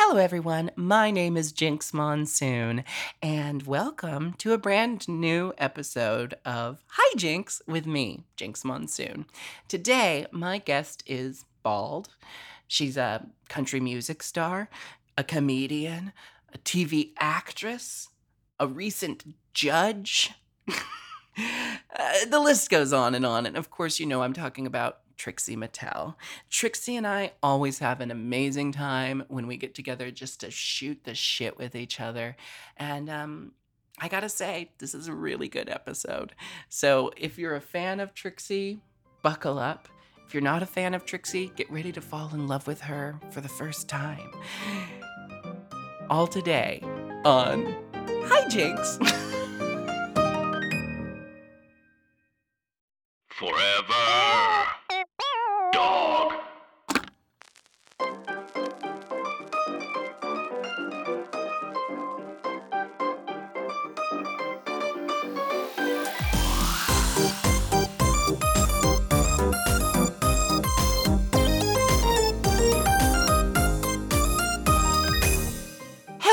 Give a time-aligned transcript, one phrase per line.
[0.00, 0.70] Hello, everyone.
[0.76, 2.84] My name is Jinx Monsoon,
[3.20, 9.26] and welcome to a brand new episode of Hi Jinx with me, Jinx Monsoon.
[9.66, 12.10] Today, my guest is Bald.
[12.68, 14.70] She's a country music star,
[15.16, 16.12] a comedian,
[16.54, 18.08] a TV actress,
[18.60, 20.30] a recent judge.
[21.96, 23.46] Uh, the list goes on and on.
[23.46, 26.14] And of course, you know I'm talking about Trixie Mattel.
[26.48, 31.04] Trixie and I always have an amazing time when we get together just to shoot
[31.04, 32.36] the shit with each other.
[32.76, 33.52] And um,
[33.98, 36.34] I gotta say, this is a really good episode.
[36.68, 38.80] So if you're a fan of Trixie,
[39.22, 39.88] buckle up.
[40.26, 43.18] If you're not a fan of Trixie, get ready to fall in love with her
[43.30, 44.30] for the first time.
[46.10, 46.80] All today
[47.24, 47.74] on
[48.30, 48.98] Hi Jinx.
[53.28, 54.27] Forever.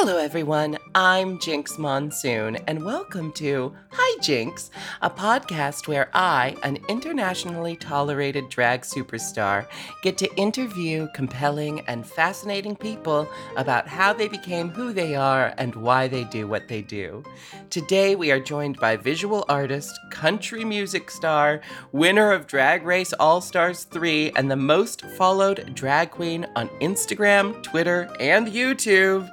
[0.05, 0.77] Hello, everyone.
[0.93, 4.69] I'm Jinx Monsoon, and welcome to Hi Jinx,
[5.01, 9.65] a podcast where I, an internationally tolerated drag superstar,
[10.03, 15.73] get to interview compelling and fascinating people about how they became who they are and
[15.75, 17.23] why they do what they do.
[17.71, 21.61] Today, we are joined by visual artist, country music star,
[21.93, 27.63] winner of Drag Race All Stars 3, and the most followed drag queen on Instagram,
[27.63, 29.31] Twitter, and YouTube.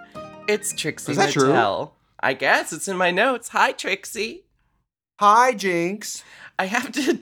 [0.48, 1.90] It's Trixie Is that true?
[2.20, 3.48] I guess it's in my notes.
[3.48, 4.44] Hi, Trixie.
[5.20, 6.24] Hi, Jinx.
[6.58, 7.20] I have to.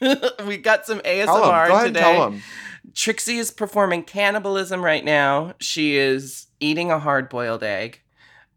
[0.46, 1.68] we got some ASMR Tell him.
[1.68, 2.00] Go ahead and today.
[2.00, 2.42] tell him.
[2.94, 5.54] Trixie is performing cannibalism right now.
[5.60, 8.00] She is eating a hard boiled egg.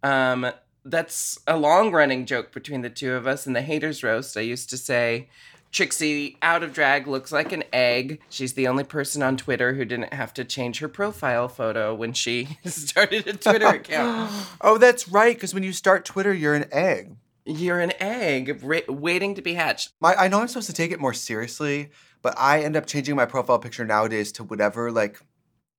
[0.04, 0.52] Um,
[0.86, 3.45] that's a long running joke between the two of us.
[3.45, 5.30] In the haters roast, I used to say,
[5.71, 8.20] Trixie out of drag looks like an egg.
[8.30, 12.14] She's the only person on Twitter who didn't have to change her profile photo when
[12.14, 14.31] she started a Twitter account.
[14.60, 15.36] Oh, that's right.
[15.36, 17.15] Because when you start Twitter, you're an egg.
[17.45, 19.93] You're an egg ra- waiting to be hatched.
[19.99, 21.89] My, I know I'm supposed to take it more seriously,
[22.21, 25.20] but I end up changing my profile picture nowadays to whatever like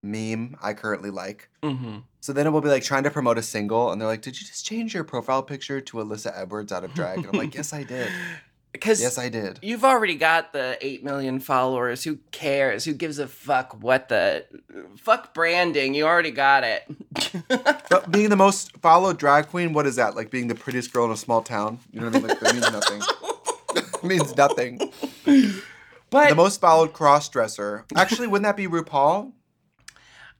[0.03, 1.51] meme I currently like.
[1.63, 1.99] Mm-hmm.
[2.21, 4.41] So then it will be like trying to promote a single, and they're like, "Did
[4.41, 7.55] you just change your profile picture to Alyssa Edwards out of drag?" And I'm like,
[7.55, 8.09] "Yes, I did.
[8.73, 12.05] Because Yes, I did." You've already got the 8 million followers.
[12.05, 12.85] Who cares?
[12.85, 14.47] Who gives a fuck what the
[14.99, 15.95] fuck branding?
[15.95, 16.85] You already got it.
[17.91, 20.17] But being the most followed drag queen, what is that?
[20.17, 21.79] Like being the prettiest girl in a small town?
[21.93, 22.29] You know what I mean?
[22.29, 23.03] Like that means nothing.
[23.75, 24.79] it means nothing.
[26.11, 27.85] but The most followed cross dresser.
[27.95, 29.33] Actually, wouldn't that be RuPaul?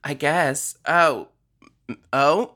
[0.03, 0.75] I guess.
[0.87, 1.27] Oh.
[2.11, 2.55] Oh.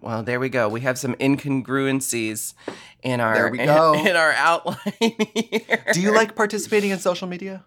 [0.00, 0.68] Well, there we go.
[0.68, 2.54] We have some incongruencies
[3.02, 3.94] in our There we go.
[3.94, 4.76] in, our outline
[5.34, 5.84] here.
[5.92, 7.64] Do you like participating in social media?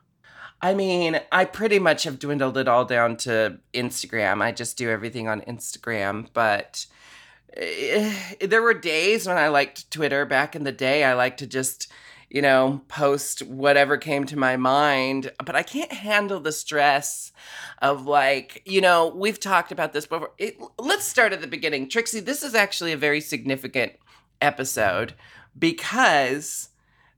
[0.61, 4.41] I mean, I pretty much have dwindled it all down to Instagram.
[4.41, 6.85] I just do everything on Instagram, but
[7.57, 11.03] eh, there were days when I liked Twitter back in the day.
[11.03, 11.91] I like to just,
[12.31, 17.33] you know, post whatever came to my mind, but I can't handle the stress
[17.81, 20.31] of like, you know, we've talked about this before.
[20.37, 21.89] It, let's start at the beginning.
[21.89, 23.93] Trixie, this is actually a very significant
[24.39, 25.13] episode
[25.59, 26.69] because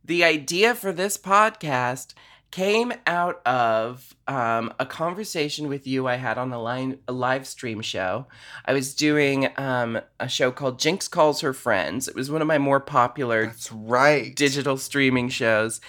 [0.04, 2.16] the idea for this podcast
[2.54, 7.48] came out of um, a conversation with you I had on a, line, a live
[7.48, 8.28] stream show.
[8.64, 12.08] I was doing um, a show called Jinx Calls Her Friends.
[12.08, 14.36] It was one of my more popular That's right.
[14.36, 15.82] digital streaming shows.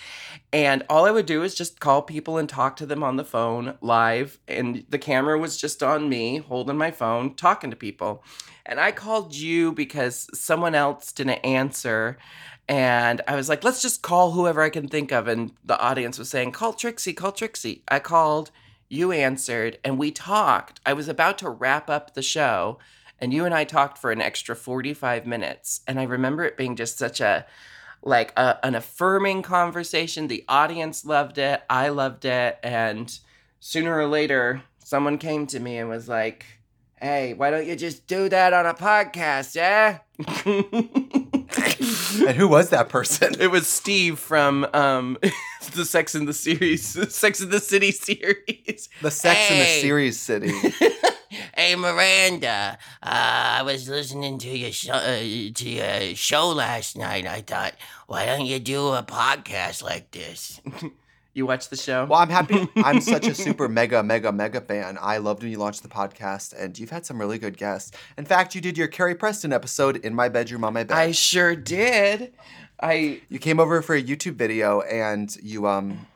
[0.54, 3.24] And all I would do is just call people and talk to them on the
[3.24, 4.38] phone live.
[4.48, 8.24] And the camera was just on me holding my phone, talking to people.
[8.64, 12.16] And I called you because someone else didn't answer.
[12.68, 15.28] And I was like, let's just call whoever I can think of.
[15.28, 17.82] And the audience was saying, call Trixie, call Trixie.
[17.88, 18.50] I called,
[18.88, 20.80] you answered, and we talked.
[20.86, 22.78] I was about to wrap up the show,
[23.18, 25.82] and you and I talked for an extra 45 minutes.
[25.86, 27.44] And I remember it being just such a,
[28.02, 30.28] like a, an affirming conversation.
[30.28, 31.62] The audience loved it.
[31.68, 32.58] I loved it.
[32.62, 33.18] And
[33.60, 36.46] sooner or later, someone came to me and was like,
[37.00, 39.98] hey, why don't you just do that on a podcast, eh?
[42.26, 43.34] And who was that person?
[43.40, 45.18] it was Steve from um,
[45.74, 48.88] the Sex in the series, Sex in the City series.
[49.02, 49.80] The Sex in the Hey.
[49.80, 50.52] Series City.
[51.56, 57.26] hey Miranda, uh, I was listening to your show, uh, to your show last night.
[57.26, 57.74] I thought,
[58.06, 60.60] why don't you do a podcast like this?
[61.34, 62.04] You watch the show?
[62.04, 62.68] Well, I'm happy.
[62.76, 64.96] I'm such a super mega mega mega fan.
[65.00, 67.90] I loved when you launched the podcast, and you've had some really good guests.
[68.16, 70.96] In fact, you did your Carrie Preston episode in my bedroom on my bed.
[70.96, 72.32] I sure did.
[72.80, 76.06] I you came over for a YouTube video, and you um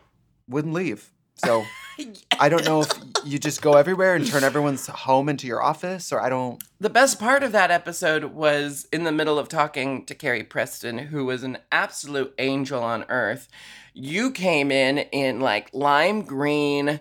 [0.49, 1.11] wouldn't leave.
[1.44, 1.64] So
[2.38, 2.93] I don't know if
[3.25, 6.62] you just go everywhere and turn everyone's home into your office, or I don't.
[6.81, 10.99] The best part of that episode was in the middle of talking to Carrie Preston,
[10.99, 13.49] who was an absolute angel on earth.
[14.00, 17.00] You came in in like lime green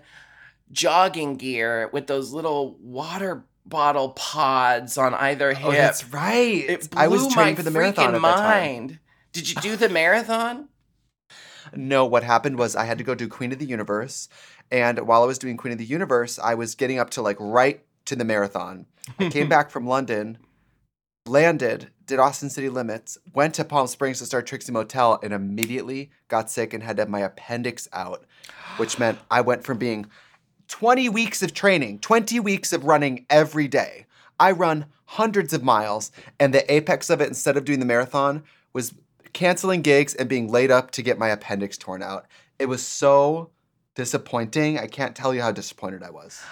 [0.72, 5.66] jogging gear with those little water bottle pods on either oh, hip.
[5.66, 6.68] Oh, that's right.
[6.68, 8.78] It blew I was training for the marathon at that time.
[8.80, 8.98] mind.
[9.32, 10.68] Did you do the marathon?
[11.72, 14.28] No, what happened was I had to go do Queen of the Universe.
[14.72, 17.36] And while I was doing Queen of the Universe, I was getting up to like
[17.38, 18.86] right to the marathon.
[19.20, 20.38] I came back from London,
[21.28, 26.10] landed, did Austin City Limits, went to Palm Springs to start Trixie Motel, and immediately
[26.28, 28.24] got sick and had to have my appendix out,
[28.78, 30.06] which meant I went from being
[30.68, 34.06] 20 weeks of training, 20 weeks of running every day.
[34.40, 38.44] I run hundreds of miles, and the apex of it, instead of doing the marathon,
[38.72, 38.94] was
[39.32, 42.26] canceling gigs and being laid up to get my appendix torn out.
[42.58, 43.50] It was so
[43.94, 44.78] disappointing.
[44.78, 46.42] I can't tell you how disappointed I was.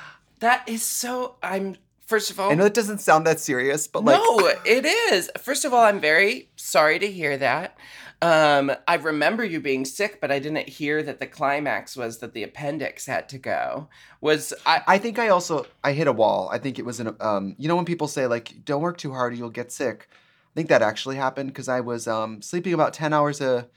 [0.40, 1.36] That is so.
[1.42, 1.76] I'm.
[2.06, 5.28] First of all, I know it doesn't sound that serious, but like, no, it is.
[5.40, 7.76] First of all, I'm very sorry to hear that.
[8.22, 12.32] Um, I remember you being sick, but I didn't hear that the climax was that
[12.32, 13.88] the appendix had to go.
[14.20, 14.82] Was I?
[14.86, 16.48] I think I also I hit a wall.
[16.50, 19.12] I think it was an um, you know when people say like don't work too
[19.12, 20.08] hard or you'll get sick.
[20.10, 23.68] I think that actually happened because I was um, sleeping about ten hours a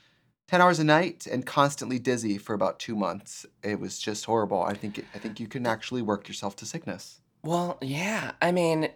[0.46, 3.44] ten hours a night and constantly dizzy for about two months.
[3.62, 4.62] It was just horrible.
[4.62, 7.19] I think it, I think you can actually work yourself to sickness.
[7.42, 8.32] Well, yeah.
[8.42, 8.90] I mean,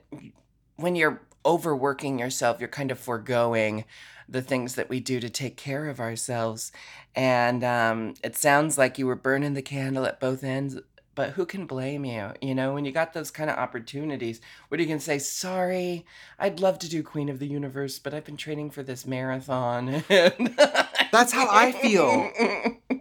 [0.77, 3.85] when you're overworking yourself, you're kind of foregoing
[4.29, 6.73] the things that we do to take care of ourselves.
[7.15, 10.79] And um, it sounds like you were burning the candle at both ends.
[11.15, 12.33] But who can blame you?
[12.43, 15.19] You know, when you got those kind of opportunities, what are you going to say?
[15.21, 16.05] Sorry,
[16.41, 20.03] I'd love to do Queen of the Universe, but I've been training for this marathon.
[21.15, 22.29] That's how I feel.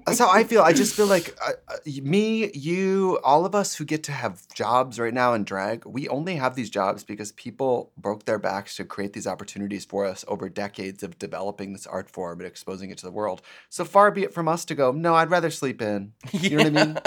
[0.06, 0.62] That's how I feel.
[0.62, 4.48] I just feel like uh, uh, me, you, all of us who get to have
[4.54, 8.76] jobs right now in drag, we only have these jobs because people broke their backs
[8.76, 12.92] to create these opportunities for us over decades of developing this art form and exposing
[12.92, 13.42] it to the world.
[13.70, 16.14] So far be it from us to go, no, I'd rather sleep in.
[16.32, 17.02] You know what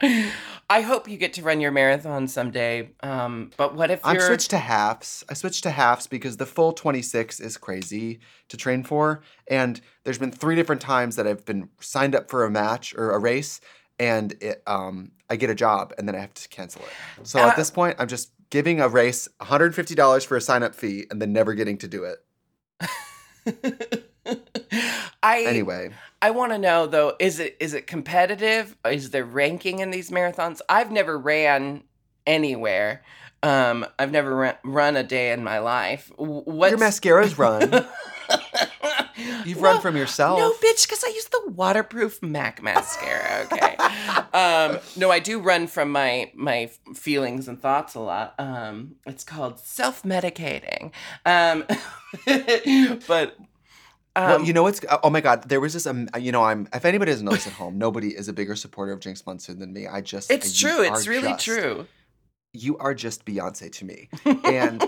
[0.00, 0.30] I mean?
[0.70, 2.90] I hope you get to run your marathon someday.
[3.02, 5.24] Um, but what if I'm you're switched to halves.
[5.28, 9.22] I switched to halves because the full 26 is crazy to train for.
[9.48, 13.12] And there's been three different times that I've been signed up for a match or
[13.12, 13.60] a race,
[13.98, 17.26] and it, um, I get a job and then I have to cancel it.
[17.26, 20.74] So Uh, at this point, I'm just giving a race $150 for a sign up
[20.74, 22.18] fee and then never getting to do it.
[25.22, 25.90] I Anyway,
[26.22, 28.76] I want to know though is it is it competitive?
[28.86, 30.60] Is there ranking in these marathons?
[30.68, 31.84] I've never ran
[32.26, 33.02] anywhere.
[33.42, 36.10] Um, I've never run, run a day in my life.
[36.16, 37.86] What your mascara's run.
[39.44, 40.38] You've run from yourself.
[40.38, 43.46] No, bitch, because I use the waterproof MAC mascara.
[43.52, 43.76] Okay.
[44.32, 48.34] um, no, I do run from my my feelings and thoughts a lot.
[48.38, 50.92] Um, it's called self medicating.
[51.26, 51.64] Um,
[53.06, 53.36] but
[54.16, 56.68] um, well, you know what's oh my god, there was this um, you know I'm
[56.72, 59.58] if anybody doesn't know this at home, nobody is a bigger supporter of Jinx Monsoon
[59.58, 59.86] than me.
[59.86, 60.82] I just it's true.
[60.82, 61.86] It's really just- true.
[62.52, 64.08] You are just Beyonce to me.
[64.44, 64.80] And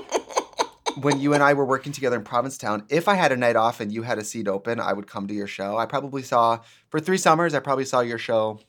[1.01, 3.81] when you and I were working together in Provincetown, if I had a night off
[3.81, 5.77] and you had a seat open, I would come to your show.
[5.77, 8.61] I probably saw for three summers, I probably saw your show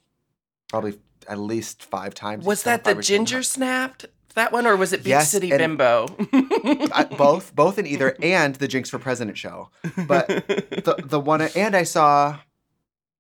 [0.70, 0.98] probably
[1.30, 2.44] at least five times.
[2.44, 4.06] Was that the five or seven ginger snapped?
[4.38, 6.06] That one, or was it Big Yes, City Bimbo?
[6.32, 9.70] I- both, both in either, and the Jinx for President show.
[10.08, 12.38] But the the one and I saw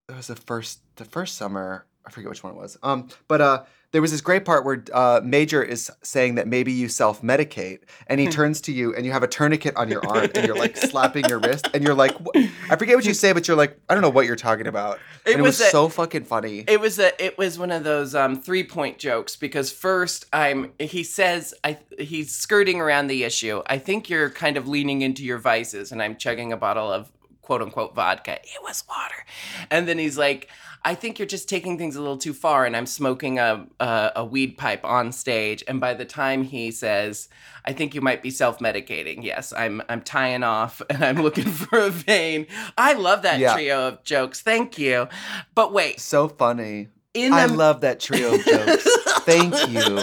[0.07, 2.77] it was the first the first summer I forget which one it was.
[2.83, 3.63] Um, but uh,
[3.94, 7.79] there was this great part where uh, Major is saying that maybe you self medicate,
[8.08, 10.58] and he turns to you and you have a tourniquet on your arm and you're
[10.58, 13.56] like slapping your wrist and you're like, "Wh- I forget what you say, but you're
[13.56, 15.00] like, I don't know what you're talking about.
[15.25, 16.65] It and it was, was a- so fucking funny.
[16.67, 20.74] It was a it was one of those um, three point jokes because first I'm
[20.79, 23.63] he says I he's skirting around the issue.
[23.67, 27.10] I think you're kind of leaning into your vices, and I'm chugging a bottle of
[27.41, 28.34] quote unquote vodka.
[28.44, 29.25] It was water,
[29.72, 30.50] and then he's like.
[30.88, 34.12] I think you're just taking things a little too far, and I'm smoking a, a
[34.17, 35.62] a weed pipe on stage.
[35.67, 37.27] And by the time he says,
[37.65, 41.77] "I think you might be self-medicating," yes, I'm I'm tying off and I'm looking for
[41.79, 42.48] a vein.
[42.77, 43.53] I love that Yeah.
[43.53, 44.39] trio of jokes.
[44.41, 45.10] Thank you.
[45.56, 46.88] But wait, so funny.
[47.13, 48.88] in I the love that trio of jokes.
[49.25, 50.00] Thank you.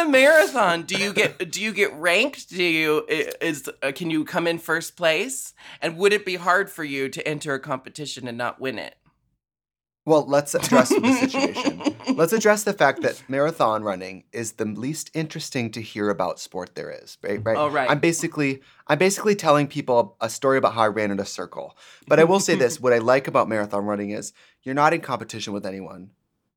[0.04, 2.48] the marathon, do you get do you get ranked?
[2.50, 5.54] Do you is uh, can you come in first place?
[5.80, 8.96] And would it be hard for you to enter a competition and not win it?
[10.06, 11.94] Well, let's address the situation.
[12.16, 16.74] Let's address the fact that marathon running is the least interesting to hear about sport
[16.74, 17.18] there is.
[17.22, 17.40] Right?
[17.44, 17.56] Right.
[17.56, 17.88] Oh, right.
[17.88, 21.76] I'm basically I'm basically telling people a story about how I ran in a circle.
[22.08, 25.00] But I will say this: what I like about marathon running is you're not in
[25.02, 26.10] competition with anyone.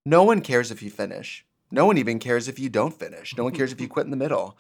[0.06, 1.46] No one cares if you finish.
[1.74, 3.36] No one even cares if you don't finish.
[3.36, 4.60] No one cares if you quit in the middle.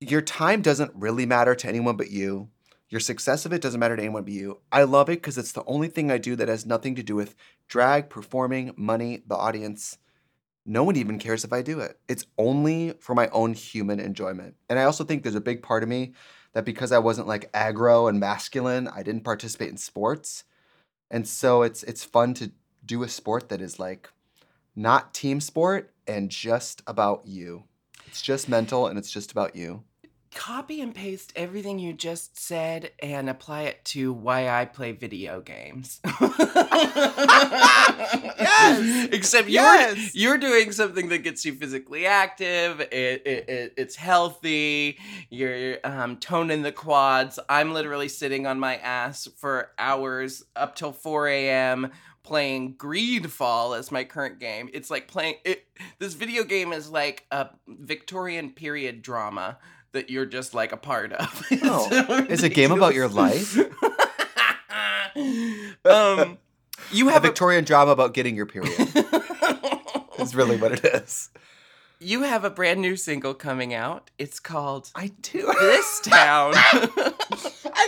[0.00, 2.50] Your time doesn't really matter to anyone but you.
[2.90, 4.60] Your success of it doesn't matter to anyone but you.
[4.70, 7.16] I love it because it's the only thing I do that has nothing to do
[7.16, 7.34] with
[7.68, 9.96] drag, performing, money, the audience.
[10.66, 11.98] No one even cares if I do it.
[12.06, 14.56] It's only for my own human enjoyment.
[14.68, 16.12] And I also think there's a big part of me
[16.52, 20.44] that because I wasn't like aggro and masculine, I didn't participate in sports.
[21.10, 22.52] And so it's it's fun to
[22.84, 24.10] do a sport that is like
[24.76, 27.64] not team sport and just about you.
[28.06, 29.82] It's just mental and it's just about you.
[30.34, 35.40] Copy and paste everything you just said and apply it to why I play video
[35.40, 36.00] games.
[38.38, 39.08] Yes!
[39.12, 40.14] Except Yes!
[40.14, 42.80] you're you're doing something that gets you physically active.
[42.80, 44.98] It, it, it it's healthy.
[45.30, 47.38] You're um, toning the quads.
[47.48, 51.92] I'm literally sitting on my ass for hours up till 4 a.m.
[52.26, 54.68] playing Greedfall as my current game.
[54.74, 55.64] It's like playing it.
[55.98, 59.58] This video game is like a Victorian period drama
[59.92, 61.42] that you're just like a part of.
[61.50, 63.56] It's Oh, so it's a game about your life.
[65.86, 66.38] um,
[66.92, 68.74] you have a Victorian drama about getting your period.
[70.18, 71.30] is really what it is.
[72.00, 74.10] you have a brand new single coming out.
[74.18, 75.46] It's called I do.
[75.60, 76.54] This Town.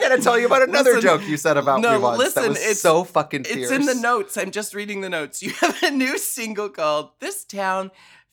[0.08, 2.18] I gotta tell you about another Listen- joke you said about no, me once.
[2.18, 3.70] listen, that was it's- so fucking Fierce.
[3.70, 4.36] It's in the notes.
[4.36, 5.42] I'm just reading the notes.
[5.48, 7.90] You have a new single called This Town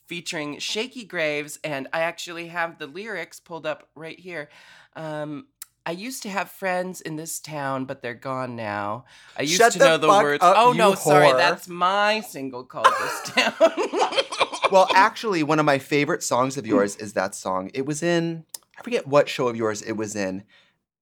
[0.07, 4.49] featuring Shakey Graves, and I actually have the lyrics pulled up right here.
[4.95, 5.47] Um,
[5.85, 9.05] I used to have friends in this town, but they're gone now.
[9.37, 10.43] I used Shut to know the words.
[10.43, 13.53] up, oh no, sorry, that's my single called This Town.
[14.71, 17.69] well, actually, one of my favorite songs of yours is that song.
[17.73, 18.45] It was in
[18.77, 20.43] I forget what show of yours it was in,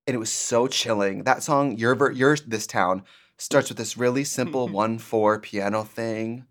[0.07, 1.23] and it was so chilling.
[1.23, 3.03] That song, your ver- your this town,
[3.37, 6.45] starts with this really simple one four piano thing,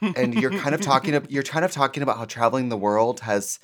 [0.00, 3.58] and you're kind of talking you're kind of talking about how traveling the world has.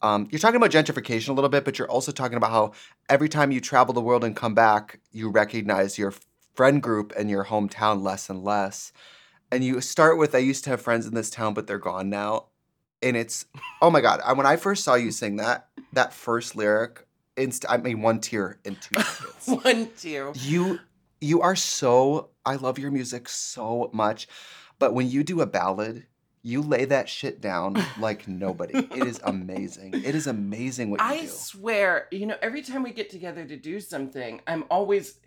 [0.00, 2.72] Um, you're talking about gentrification a little bit, but you're also talking about how
[3.08, 6.12] every time you travel the world and come back, you recognize your
[6.54, 8.92] friend group and your hometown less and less.
[9.52, 12.10] And you start with, I used to have friends in this town, but they're gone
[12.10, 12.46] now.
[13.02, 13.46] And it's,
[13.80, 14.20] oh my God.
[14.24, 18.20] I, when I first saw you sing that, that first lyric, inst- I mean, one
[18.20, 19.64] tear in two seconds.
[19.64, 20.32] One, two.
[20.36, 20.78] you,
[21.20, 24.28] you are so, I love your music so much.
[24.78, 26.06] But when you do a ballad,
[26.42, 28.76] you lay that shit down like nobody.
[28.78, 29.94] It is amazing.
[29.94, 31.26] It is amazing what you I do.
[31.28, 35.18] swear, you know, every time we get together to do something, I'm always.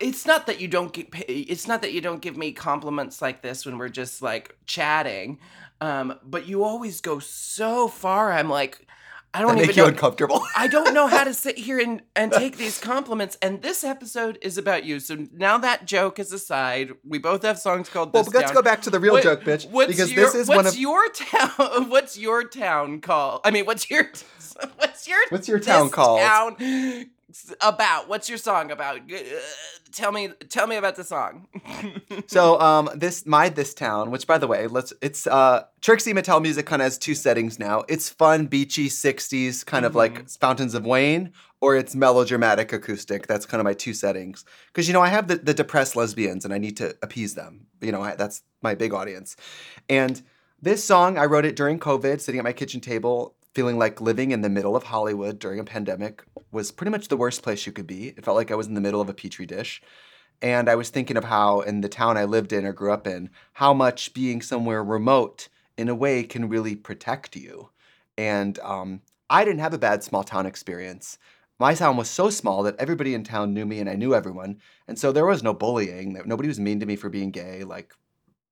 [0.00, 1.10] It's not that you don't get.
[1.12, 4.56] pay- It's not that you don't give me compliments like this when we're just like
[4.66, 5.38] chatting,
[5.80, 8.32] um, but you always go so far.
[8.32, 8.86] I'm like,
[9.34, 9.88] I don't make even you know.
[9.88, 10.42] uncomfortable.
[10.56, 13.36] I don't know how to sit here and, and take these compliments.
[13.42, 15.00] And this episode is about you.
[15.00, 18.62] So now that joke is aside, we both have songs called well, but let's go
[18.62, 19.68] back to the real What- joke, bitch.
[19.70, 21.48] What's because your, this is what's one of your town?
[21.90, 23.42] What's your town called?
[23.44, 24.04] I mean, what's your
[24.76, 26.20] what's your What's your town called?
[26.20, 27.06] Town
[27.60, 28.08] about?
[28.08, 28.98] What's your song about?
[28.98, 29.16] Uh,
[29.92, 31.46] tell me, tell me about the song.
[32.26, 36.42] So um this my this town, which by the way, let's it's uh Trixie Mattel
[36.42, 37.84] music kind of has two settings now.
[37.88, 43.26] It's fun, beachy 60s, kind of like Fountains of Wayne, or it's melodramatic acoustic.
[43.26, 44.44] That's kind of my two settings.
[44.66, 47.66] Because you know, I have the, the depressed lesbians and I need to appease them.
[47.80, 49.36] You know, I, that's my big audience.
[49.88, 50.20] And
[50.60, 54.30] this song, I wrote it during COVID, sitting at my kitchen table, feeling like living
[54.30, 57.72] in the middle of Hollywood during a pandemic was pretty much the worst place you
[57.72, 58.08] could be.
[58.08, 59.82] It felt like I was in the middle of a petri dish.
[60.40, 63.06] And I was thinking of how, in the town I lived in or grew up
[63.06, 67.70] in, how much being somewhere remote in a way can really protect you.
[68.16, 71.18] And um, I didn't have a bad small town experience.
[71.58, 74.60] My town was so small that everybody in town knew me and I knew everyone.
[74.86, 76.20] And so there was no bullying.
[76.24, 77.92] Nobody was mean to me for being gay, like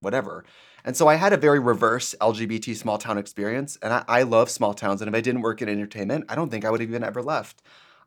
[0.01, 0.45] whatever.
[0.87, 3.77] And so I had a very reverse LGBT small town experience.
[3.83, 5.03] And I, I love small towns.
[5.03, 7.23] And if I didn't work in entertainment, I don't think I would have even ever
[7.23, 7.63] left.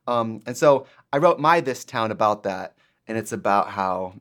[0.07, 2.75] Um, and so I wrote My This Town about that.
[3.05, 4.15] And it's about how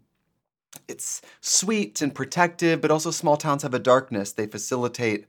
[0.88, 4.32] it's sweet and protective, but also small towns have a darkness.
[4.32, 5.26] They facilitate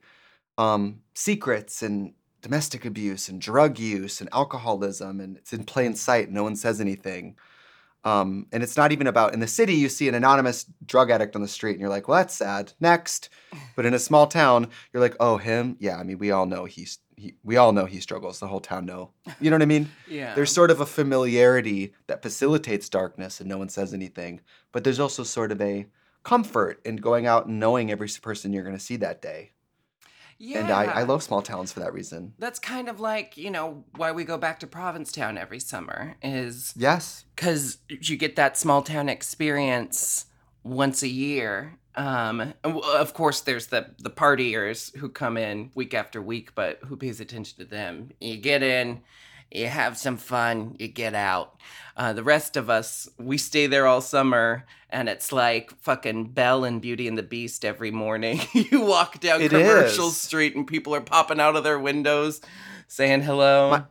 [0.58, 6.30] um, secrets and domestic abuse and drug use and alcoholism, and it's in plain sight.
[6.30, 7.36] No one says anything.
[8.04, 11.36] Um, and it's not even about in the city, you see an anonymous drug addict
[11.36, 12.72] on the street, and you're like, well, that's sad.
[12.80, 13.28] Next.
[13.76, 15.76] But in a small town, you're like, oh, him?
[15.80, 18.40] Yeah, I mean, we all know he's he, we all know he struggles.
[18.40, 19.10] The whole town know.
[19.40, 19.90] You know what I mean?
[20.08, 20.34] Yeah.
[20.34, 24.40] There's sort of a familiarity that facilitates darkness and no one says anything.
[24.72, 25.86] But there's also sort of a
[26.24, 29.52] comfort in going out and knowing every person you're going to see that day.
[30.42, 30.60] Yeah.
[30.60, 32.32] And I, I love small towns for that reason.
[32.38, 36.72] That's kind of like, you know, why we go back to Provincetown every summer is
[36.76, 37.26] Yes.
[37.36, 40.24] because you get that small town experience
[40.64, 41.78] once a year.
[41.94, 46.96] Um, of course, there's the the partiers who come in week after week, but who
[46.96, 48.10] pays attention to them?
[48.20, 49.02] You get in,
[49.50, 51.56] you have some fun, you get out.
[51.96, 56.64] Uh, the rest of us, we stay there all summer, and it's like fucking Belle
[56.64, 58.40] and Beauty and the Beast every morning.
[58.52, 60.16] you walk down It Commercial is.
[60.16, 62.40] Street, and people are popping out of their windows,
[62.88, 63.84] saying hello.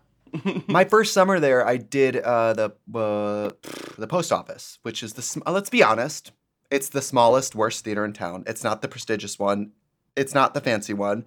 [0.67, 2.65] My first summer there, I did uh, the
[2.97, 3.49] uh,
[3.97, 6.31] the post office, which is the sm- uh, let's be honest,
[6.71, 8.43] it's the smallest, worst theater in town.
[8.45, 9.71] It's not the prestigious one.
[10.15, 11.25] It's not the fancy one.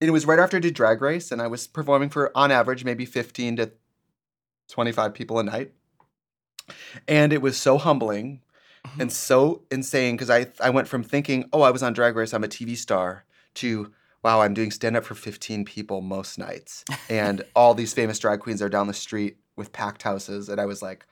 [0.00, 2.84] It was right after I did Drag Race, and I was performing for, on average,
[2.84, 3.72] maybe fifteen to
[4.68, 5.72] twenty-five people a night.
[7.08, 8.42] And it was so humbling
[8.86, 9.00] mm-hmm.
[9.00, 12.32] and so insane because I I went from thinking, oh, I was on Drag Race,
[12.32, 13.92] I'm a TV star, to
[14.22, 16.84] wow, I'm doing stand up for 15 people most nights.
[17.08, 20.48] And all these famous drag queens are down the street with packed houses.
[20.48, 21.06] And I was like,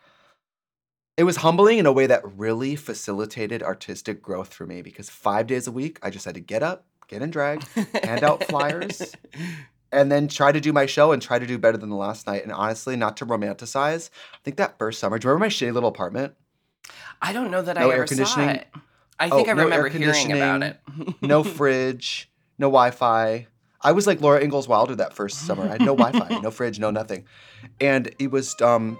[1.16, 5.46] it was humbling in a way that really facilitated artistic growth for me because five
[5.46, 7.66] days a week, I just had to get up, get in drag,
[8.04, 9.14] hand out flyers,
[9.92, 12.26] and then try to do my show and try to do better than the last
[12.26, 12.42] night.
[12.44, 15.72] And honestly, not to romanticize, I think that first summer, do you remember my shitty
[15.72, 16.34] little apartment?
[17.20, 18.68] I don't know that No I air ever saw it.
[19.18, 20.78] I Oh, think I no remember hearing about it.
[21.20, 23.46] no fridge, no Wi-Fi.
[23.80, 25.64] I was like Laura Ingalls Wilder that first summer.
[25.64, 27.24] I had no Wi-Fi, no fridge, no nothing,
[27.80, 28.96] and it was um,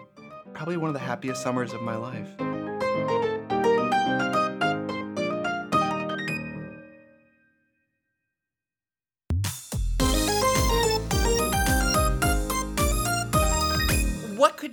[0.55, 2.29] probably one of the happiest summers of my life.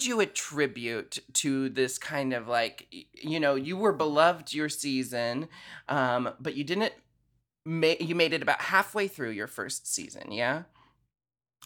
[0.06, 5.48] You attribute to this kind of like you know you were beloved your season
[5.90, 6.94] um but you didn't
[7.66, 10.64] ma- you made it about halfway through your first season yeah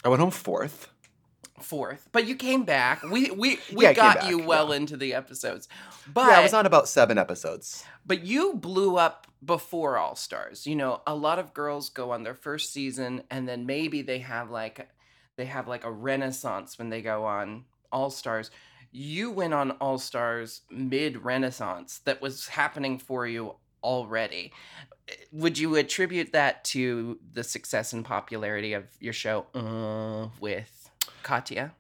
[0.03, 0.89] I went home fourth.
[1.59, 4.75] fourth but you came back we we we Yeah, got back, you well yeah.
[4.77, 5.68] into the episodes
[6.11, 7.83] but yeah, I was on about seven episodes.
[8.05, 10.66] But you blew up before All Stars.
[10.66, 14.20] You know, a lot of girls go on their first season and then maybe they
[14.20, 14.90] have like
[15.37, 18.52] they have like a renaissance when they go on All Stars.
[18.92, 24.52] You went on All Stars mid renaissance that was happening for you already.
[25.32, 30.90] Would you attribute that to the success and popularity of your show uh, with
[31.24, 31.74] Katya?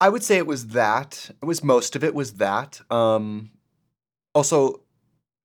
[0.00, 1.30] I would say it was that.
[1.42, 2.80] It was most of it was that.
[2.90, 3.50] Um,
[4.34, 4.82] also,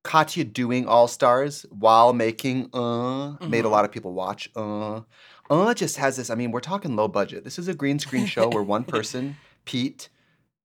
[0.04, 3.72] Katya doing All Stars while making uh made a Mhm.
[3.72, 4.50] lot of people watch.
[4.56, 5.02] Uh,
[5.50, 6.30] uh just has this.
[6.30, 7.44] I mean, we're talking low budget.
[7.44, 10.10] This is a green screen show where one person, Pete,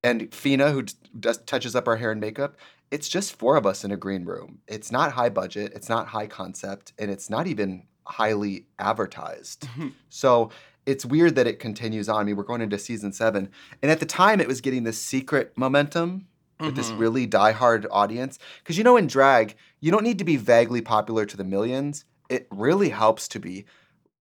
[0.02, 0.84] and Fina, who
[1.18, 2.56] does touches up our hair and makeup.
[2.90, 4.60] It's just four of us in a green room.
[4.66, 5.72] It's not high budget.
[5.74, 9.68] It's not high concept, and it's not even highly advertised.
[10.08, 10.50] So
[10.86, 12.20] it's weird that it continues on.
[12.20, 13.50] I mean, we're going into season seven.
[13.82, 16.26] And at the time, it was getting this secret momentum
[16.60, 16.98] with this Mhm.
[16.98, 18.38] really diehard audience.
[18.62, 22.06] Because you know, in drag, you don't need to be vaguely popular to the millions.
[22.30, 23.66] It really helps to be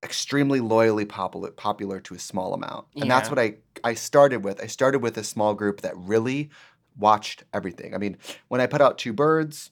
[0.04, 2.88] extremely loyally popular, popular to a small amount.
[2.96, 4.62] And that's what I, I started with.
[4.62, 6.50] I started with a small group that really
[6.98, 7.94] watched everything.
[7.94, 9.72] I mean, when I put out Two Birds,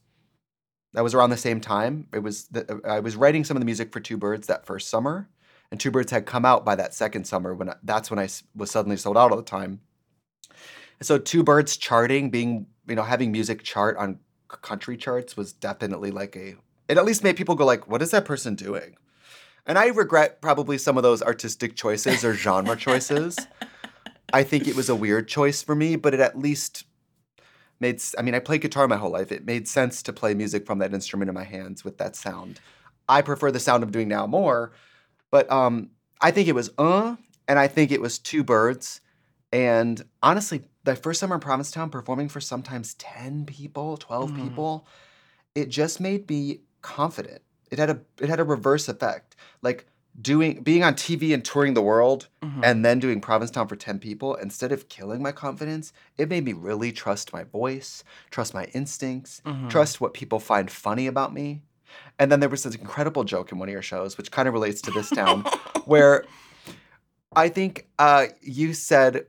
[0.94, 2.08] that was around the same time.
[2.14, 4.90] It was the, I was writing some of the music for Two Birds that first
[4.90, 5.30] summer,
[5.70, 7.54] and Two Birds had come out by that second summer.
[7.54, 9.82] When I, that's when I was suddenly sold out all the time.
[11.00, 15.54] And so Two Birds charting, being you know having music chart on country charts was
[15.54, 16.56] definitely like a.
[16.88, 18.96] It at least made people go like, "What is that person doing?"
[19.66, 23.48] And I regret probably some of those artistic choices or genre choices.
[24.32, 26.84] I think it was a weird choice for me, but it at least
[27.80, 28.02] made.
[28.18, 29.32] I mean, I played guitar my whole life.
[29.32, 32.60] It made sense to play music from that instrument in my hands with that sound.
[33.08, 34.72] I prefer the sound I'm doing now more,
[35.32, 37.16] but um, I think it was uh,
[37.48, 39.02] and I think it was two birds.
[39.54, 44.36] And honestly, the first summer in Provincetown, performing for sometimes ten people, 12 Mhm.
[44.36, 44.88] people,
[45.54, 47.42] it just made me confident.
[47.72, 49.86] It had a it had a reverse effect, like
[50.22, 52.62] doing being on TV and touring the world Mhm.
[52.64, 56.54] and then doing Provincetown for 10 people, instead of killing my confidence, it made me
[56.54, 59.70] really trust my voice, trust my instincts, Mhm.
[59.70, 61.62] trust what people find funny about me.
[62.18, 64.54] And then there was this incredible joke in one of your shows, which kind of
[64.54, 65.44] relates to this town,
[65.86, 66.26] where
[67.36, 69.26] I think uh, you said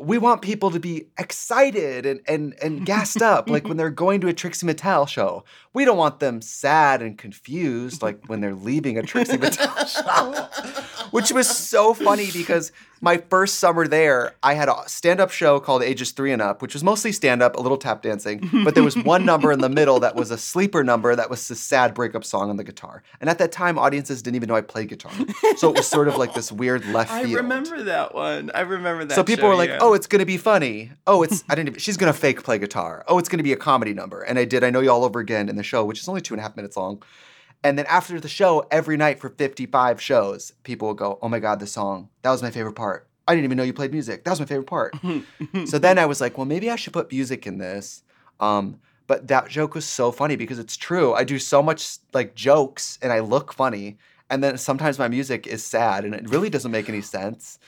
[0.00, 4.20] we want people to be excited and and and gassed up like when they're going
[4.22, 5.44] to a Trixie Mattel show.
[5.72, 11.08] We don't want them sad and confused like when they're leaving a Trixie Mattel show.
[11.10, 12.72] Which was so funny because
[13.04, 16.72] my first summer there, I had a stand-up show called Ages 3 and Up, which
[16.72, 20.00] was mostly stand-up, a little tap dancing, but there was one number in the middle
[20.00, 23.02] that was a sleeper number that was a sad breakup song on the guitar.
[23.20, 25.12] And at that time, audiences didn't even know I played guitar.
[25.58, 27.26] So it was sort of like this weird left field.
[27.26, 28.50] I remember that one.
[28.54, 29.14] I remember that.
[29.14, 29.78] So people show, were like, yeah.
[29.82, 30.90] "Oh, it's gonna be funny.
[31.06, 31.68] Oh, it's I didn't.
[31.68, 33.04] Even, she's gonna fake play guitar.
[33.06, 34.64] Oh, it's gonna be a comedy number." And I did.
[34.64, 36.42] I know you all over again in the show, which is only two and a
[36.42, 37.02] half minutes long.
[37.64, 41.40] And then after the show, every night for fifty-five shows, people will go, "Oh my
[41.40, 43.08] god, the song that was my favorite part.
[43.26, 44.22] I didn't even know you played music.
[44.22, 44.94] That was my favorite part."
[45.64, 48.02] so then I was like, "Well, maybe I should put music in this."
[48.38, 51.14] Um, but that joke was so funny because it's true.
[51.14, 53.96] I do so much like jokes and I look funny,
[54.28, 57.58] and then sometimes my music is sad and it really doesn't make any sense.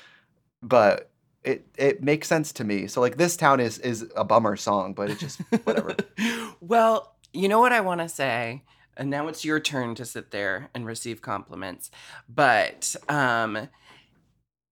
[0.63, 1.11] But
[1.43, 2.87] it it makes sense to me.
[2.87, 5.97] So like this town is is a bummer song, but it just whatever.
[6.61, 8.63] well, you know what I want to say,
[8.97, 11.91] and now it's your turn to sit there and receive compliments.
[12.29, 13.69] But um,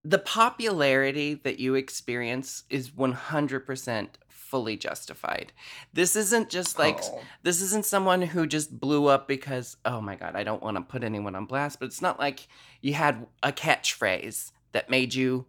[0.04, 5.52] the popularity that you experience is 100% fully justified.
[5.92, 7.20] This isn't just like Oh.
[7.42, 10.82] this isn't someone who just blew up because oh my god, I don't want to
[10.82, 12.46] put anyone on blast, but it's not like
[12.80, 15.46] you had a catchphrase that made you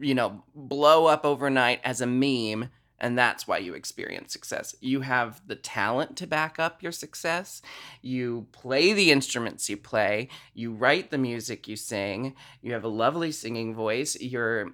[0.00, 4.74] you know, blow up overnight as a meme and that's why you experience success.
[4.80, 7.62] You have the talent to back up your success.
[8.02, 10.28] You play the instruments you play.
[10.54, 12.34] You write the music you sing.
[12.60, 14.16] You have a lovely singing voice.
[14.20, 14.72] You're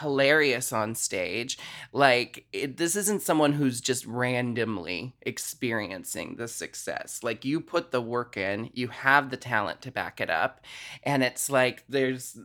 [0.00, 1.58] hilarious on stage.
[1.92, 7.20] Like, it, this isn't someone who's just randomly experiencing the success.
[7.22, 10.64] Like, you put the work in, you have the talent to back it up.
[11.02, 12.36] And it's like, there's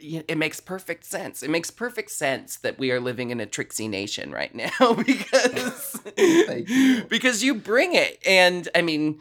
[0.00, 1.42] it makes perfect sense.
[1.42, 6.00] It makes perfect sense that we are living in a Trixie nation right now because
[6.16, 7.04] you.
[7.08, 8.18] because you bring it.
[8.26, 9.20] And I mean,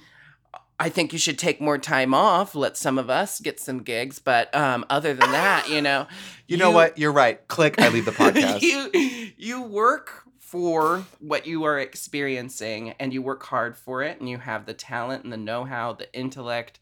[0.79, 2.55] I think you should take more time off.
[2.55, 6.07] Let some of us get some gigs, but um, other than that, you know,
[6.47, 6.97] You know what?
[6.97, 7.47] You're right.
[7.47, 7.79] Click.
[7.79, 8.61] I leave the podcast.
[8.63, 14.27] you you work for what you are experiencing, and you work hard for it, and
[14.27, 16.79] you have the talent and the know-how, the intellect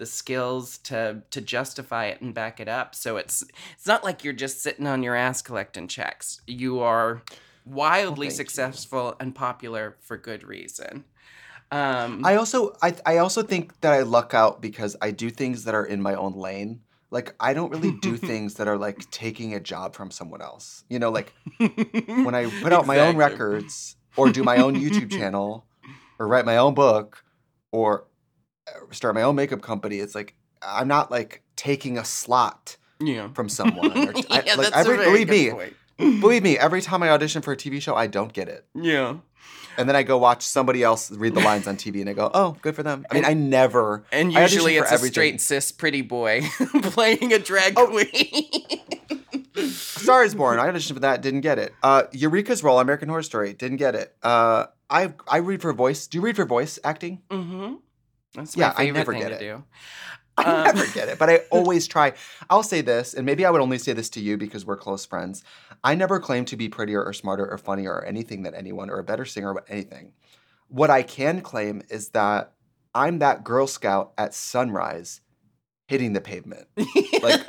[0.00, 2.94] the skills to to justify it and back it up.
[2.94, 6.40] So it's it's not like you're just sitting on your ass collecting checks.
[6.46, 7.22] You are
[7.66, 8.32] wildly you.
[8.32, 11.04] successful and popular for good reason.
[11.70, 15.64] Um, I also I I also think that I luck out because I do things
[15.64, 16.80] that are in my own lane.
[17.10, 20.82] Like I don't really do things that are like taking a job from someone else.
[20.88, 25.10] You know, like when I put out my own records or do my own YouTube
[25.18, 25.66] channel
[26.18, 27.22] or write my own book
[27.70, 28.06] or
[28.90, 33.28] start my own makeup company, it's like I'm not like taking a slot yeah.
[33.32, 33.90] from someone.
[33.96, 35.50] Or, I, yeah, like that's every, a very believe good me,
[36.06, 36.20] point.
[36.20, 38.64] believe me, every time I audition for a TV show, I don't get it.
[38.74, 39.16] Yeah.
[39.76, 42.30] And then I go watch somebody else read the lines on TV and I go,
[42.34, 43.06] oh, good for them.
[43.10, 44.04] I mean, I never.
[44.12, 45.12] And I usually it's a everything.
[45.12, 46.42] straight cis pretty boy
[46.82, 47.86] playing a drag Oh.
[47.86, 48.50] queen.
[49.70, 50.58] Star is Born.
[50.58, 51.72] I auditioned for that, didn't get it.
[51.82, 54.14] Uh, Eureka's role, American Horror Story, didn't get it.
[54.22, 56.06] Uh, I I read for voice.
[56.06, 57.20] Do you read for voice acting?
[57.30, 57.74] mm-hmm.
[58.34, 59.60] That's Yeah, I never get it.
[60.38, 62.12] I Um, never get it, but I always try.
[62.48, 65.04] I'll say this, and maybe I would only say this to you because we're close
[65.04, 65.42] friends.
[65.82, 68.98] I never claim to be prettier or smarter or funnier or anything than anyone or
[68.98, 70.12] a better singer or anything.
[70.68, 72.52] What I can claim is that
[72.94, 75.20] I'm that Girl Scout at sunrise
[75.88, 76.68] hitting the pavement.
[77.22, 77.40] Like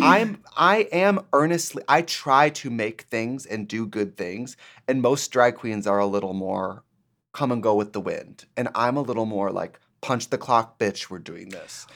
[0.00, 5.30] I'm I am earnestly I try to make things and do good things and most
[5.30, 6.84] drag queens are a little more
[7.32, 10.78] come and go with the wind and I'm a little more like punch the clock
[10.78, 11.86] bitch we're doing this.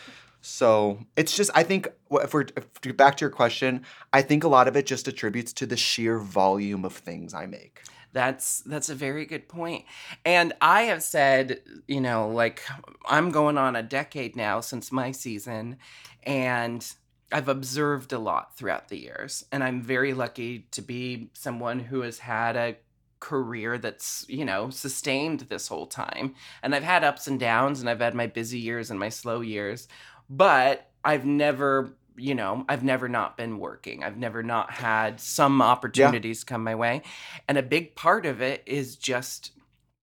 [0.44, 4.48] So, it's just I think if we're if, back to your question, I think a
[4.48, 7.82] lot of it just attributes to the sheer volume of things I make.
[8.12, 9.84] That's that's a very good point.
[10.24, 12.62] And I have said, you know, like
[13.06, 15.78] I'm going on a decade now since my season
[16.24, 16.84] and
[17.30, 22.02] I've observed a lot throughout the years and I'm very lucky to be someone who
[22.02, 22.76] has had a
[23.22, 26.34] career that's, you know, sustained this whole time.
[26.62, 29.40] And I've had ups and downs and I've had my busy years and my slow
[29.40, 29.88] years,
[30.28, 34.04] but I've never you know, I've never not been working.
[34.04, 37.00] I've never not had some opportunities come my way.
[37.48, 39.52] And a big part of it is just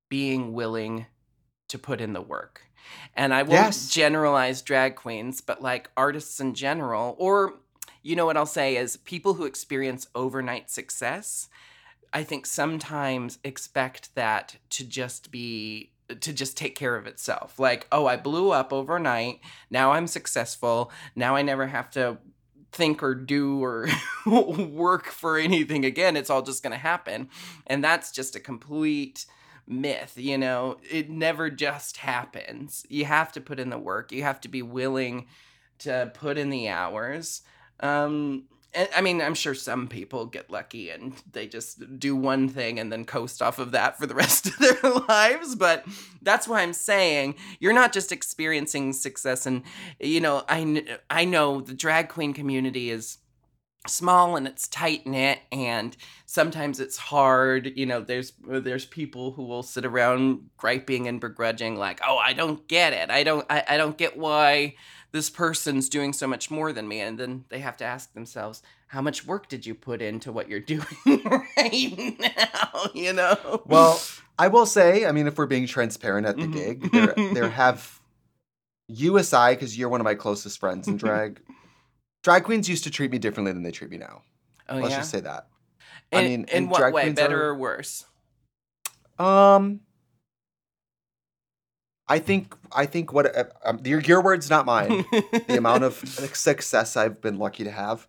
[0.09, 1.05] being willing
[1.67, 2.63] to put in the work.
[3.15, 3.89] And I won't Yes.
[3.89, 7.59] generalize drag queens, but like artists in general, or
[8.01, 11.47] you know what I'll say is people who experience overnight success,
[12.11, 15.91] I think sometimes expect that to just be
[16.21, 17.59] to just take care of itself.
[17.59, 19.41] Like, oh, I blew up overnight.
[19.69, 20.91] Now I'm successful.
[21.15, 22.17] Now I never have to
[22.71, 23.87] think or do or
[24.25, 26.15] work for anything again.
[26.17, 27.29] It's all just going to happen.
[27.67, 29.25] And that's just a complete
[29.67, 30.77] myth, you know.
[30.89, 32.85] It never just happens.
[32.89, 34.11] You have to put in the work.
[34.11, 35.27] You have to be willing
[35.79, 37.41] to put in the hours.
[37.79, 42.79] Um I mean, I'm sure some people get lucky and they just do one thing
[42.79, 45.55] and then coast off of that for the rest of their lives.
[45.55, 45.85] But
[46.21, 49.45] that's why I'm saying you're not just experiencing success.
[49.45, 49.63] And,
[49.99, 53.17] you know, I, I know the drag queen community is
[53.87, 59.45] small and it's tight knit and sometimes it's hard you know there's there's people who
[59.45, 63.63] will sit around griping and begrudging like oh i don't get it i don't i,
[63.69, 64.75] I don't get why
[65.11, 68.61] this person's doing so much more than me and then they have to ask themselves
[68.87, 73.99] how much work did you put into what you're doing right now you know Well,
[74.37, 76.53] I will say, I mean, if we're being transparent at the Mhm.
[76.53, 77.99] gig, there, there have
[78.87, 81.41] you aside because you're one of my closest friends in drag.
[82.23, 84.21] drag queens used to treat me differently than they treat me now.
[84.69, 85.47] oh Let's yeah just say that.
[86.11, 88.05] in, I mean, in what way better are- or worse
[89.19, 89.81] Um,
[92.09, 95.05] I think I think what uh, um, your your words, not mine.
[95.11, 98.07] the amount of success I've been lucky to have,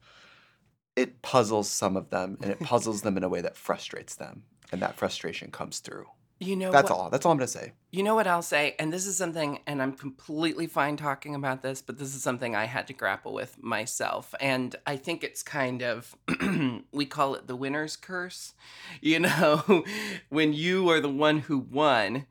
[0.96, 4.44] it puzzles some of them, and it puzzles them in a way that frustrates them,
[4.72, 6.06] and that frustration comes through.
[6.38, 6.98] you know That's what?
[6.98, 7.10] all.
[7.10, 7.72] That's all I'm gonna say.
[7.90, 8.74] You know what I'll say?
[8.78, 12.56] And this is something, and I'm completely fine talking about this, but this is something
[12.56, 14.34] I had to grapple with myself.
[14.40, 16.16] And I think it's kind of,
[16.92, 18.54] we call it the winner's curse.
[19.02, 19.84] You know,
[20.30, 22.26] when you are the one who won,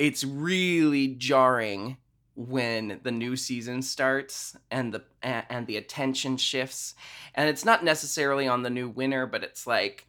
[0.00, 1.98] it's really jarring
[2.34, 6.94] when the new season starts and the and the attention shifts
[7.34, 10.06] and it's not necessarily on the new winner but it's like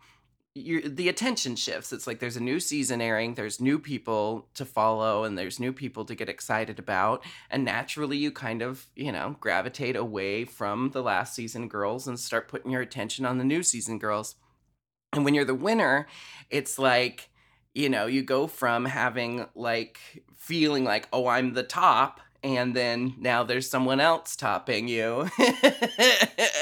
[0.54, 1.94] you the attention shifts.
[1.94, 5.72] It's like there's a new season airing, there's new people to follow, and there's new
[5.72, 7.24] people to get excited about.
[7.50, 12.20] And naturally, you kind of, you know, gravitate away from the last season girls and
[12.20, 14.36] start putting your attention on the new season girls.
[15.14, 16.08] And when you're the winner,
[16.50, 17.31] it's like,
[17.74, 20.00] you know, you go from having like
[20.36, 22.20] feeling like, oh, I'm the top.
[22.44, 25.30] And then now there's someone else topping you.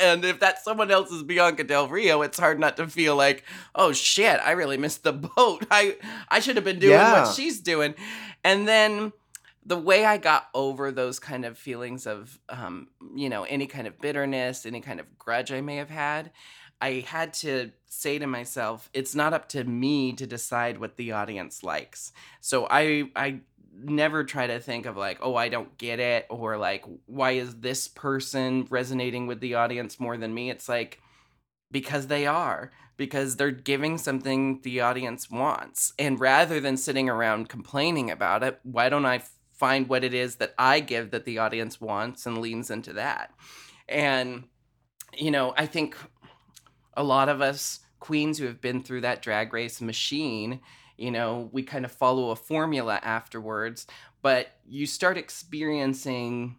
[0.01, 3.43] and if that someone else is Bianca Del Rio, it's hard not to feel like,
[3.75, 5.65] oh shit, I really missed the boat.
[5.71, 5.95] I
[6.27, 7.23] I should have been doing Yeah.
[7.23, 7.95] what she's doing.
[8.43, 9.13] And then
[9.65, 13.87] the way I got over those kind of feelings of, um, you know, any kind
[13.87, 16.31] of bitterness, any kind of grudge I may have had,
[16.81, 21.11] I had to say to myself, it's not up to me to decide what the
[21.11, 22.11] audience likes.
[22.41, 23.41] So I I
[23.81, 27.55] never try to think of like, oh, I don't get it, or like, why is
[27.57, 30.49] this person resonating with the audience more than me?
[30.49, 30.99] It's like
[31.71, 37.49] because they are because they're giving something the audience wants and rather than sitting around
[37.49, 39.21] complaining about it why don't i
[39.53, 43.31] find what it is that i give that the audience wants and leans into that
[43.87, 44.43] and
[45.17, 45.95] you know i think
[46.99, 50.61] a lot of us queens who have been through that drag race machine
[50.97, 53.87] you know we kind of follow a formula afterwards
[54.21, 56.57] but you start experiencing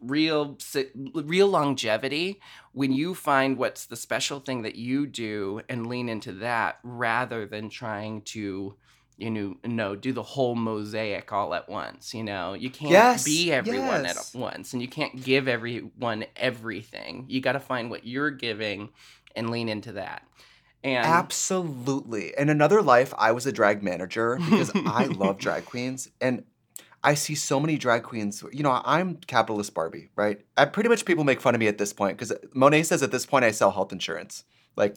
[0.00, 0.56] real
[1.14, 2.40] real longevity
[2.72, 7.46] when you find what's the special thing that you do and lean into that rather
[7.46, 8.76] than trying to
[9.16, 13.24] you know no do the whole mosaic all at once you know you can't Yes,
[13.24, 14.32] be everyone yes.
[14.34, 18.90] at once and you can't give everyone everything you got to find what you're giving
[19.38, 20.22] and lean into that
[20.84, 22.34] and Absolutely.
[22.38, 26.08] In another life, I was a drag manager because I love drag queens.
[26.20, 26.44] And
[27.02, 28.44] I see so many drag queens.
[28.52, 30.40] You know, I'm capitalist Barbie, right?
[30.56, 33.10] I, pretty much people make fun of me at this point because Monet says at
[33.10, 34.44] this point I sell health insurance.
[34.76, 34.96] Like,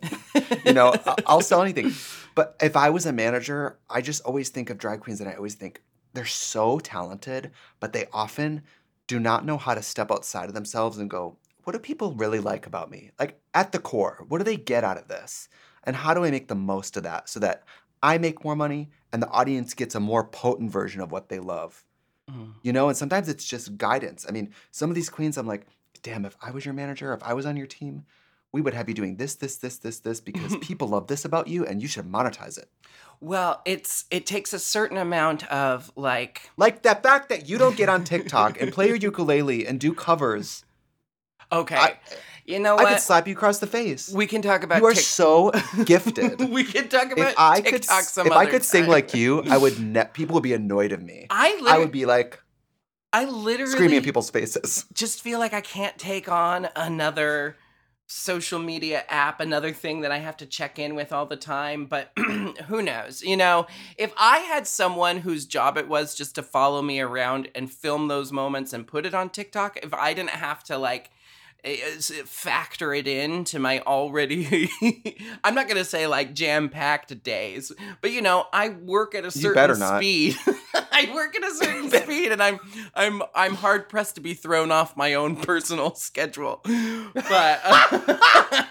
[0.65, 0.93] you know,
[1.25, 1.93] I'll sell anything.
[2.35, 5.33] But if I was a manager, I just always think of drag queens and I
[5.33, 5.81] always think
[6.13, 8.61] they're so talented, but they often
[9.07, 12.39] do not know how to step outside of themselves and go, what do people really
[12.39, 13.11] like about me?
[13.19, 15.49] Like, at the core, what do they get out of this?
[15.83, 17.63] And how do I make the most of that so that
[18.03, 21.39] I make more money and the audience gets a more potent version of what they
[21.39, 21.83] love?
[22.29, 22.53] Mm.
[22.61, 24.25] You know, and sometimes it's just guidance.
[24.27, 25.65] I mean, some of these queens, I'm like,
[26.03, 28.05] damn, if I was your manager, if I was on your team,
[28.51, 31.47] we would have you doing this, this, this, this, this, because people love this about
[31.47, 32.69] you and you should monetize it.
[33.19, 37.77] well it's it takes a certain amount of like Like that fact that you don't
[37.77, 40.65] get on TikTok and play your ukulele and do covers.
[41.51, 41.97] Okay I,
[42.45, 44.11] you know I what could slap you across the face.
[44.11, 45.51] we can talk about You are Tik- so
[45.85, 46.39] gifted.
[46.49, 48.91] we can talk about if I could, some if I could sing time.
[48.91, 49.79] like you, I would.
[49.93, 51.27] Ne- people would be annoyed of me.
[51.29, 52.41] I I would be like
[53.13, 54.85] I literally screaming in people's faces.
[54.93, 57.57] just feel like I can't take on another
[58.07, 61.85] social media app, another thing that I have to check in with all the time.
[61.85, 62.11] But
[62.67, 63.21] who knows?
[63.23, 67.49] You know, if I had someone whose job it was just to follow me around
[67.55, 71.09] and film those moments and put it on TikTok, if I didn't have to like
[72.25, 74.69] factor it in to my already
[75.43, 77.71] I'm not gonna say like jam-packed days,
[78.01, 79.97] but you know, I work at a certain better not.
[79.99, 80.37] speed.
[80.73, 82.59] I work at a certain speed and I'm
[82.95, 86.61] I'm I'm hard pressed to be thrown off my own personal schedule.
[87.13, 88.67] But uh,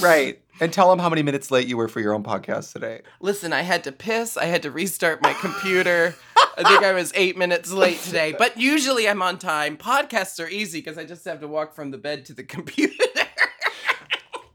[0.00, 0.41] Right.
[0.60, 3.00] And tell them how many minutes late you were for your own podcast today.
[3.20, 6.14] listen, I had to piss, I had to restart my computer.
[6.56, 9.76] I think I was eight minutes late today, but usually I'm on time.
[9.78, 12.92] Podcasts are easy because I just have to walk from the bed to the computer.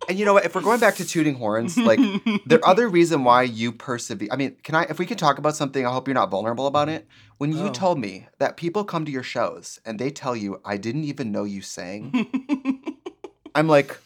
[0.09, 0.45] And you know what?
[0.45, 1.99] If we're going back to tooting horns, like
[2.45, 4.29] the other reason why you persevere.
[4.31, 4.83] I mean, can I?
[4.83, 7.05] If we could talk about something, I hope you're not vulnerable about it.
[7.39, 7.71] When you Oh.
[7.73, 11.33] told me that people come to your shows and they tell you, "I didn't even
[11.33, 12.13] know you sang,"
[13.55, 13.97] I'm like,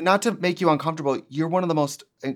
[0.00, 1.20] not to make you uncomfortable.
[1.28, 2.32] You're one of the most uh,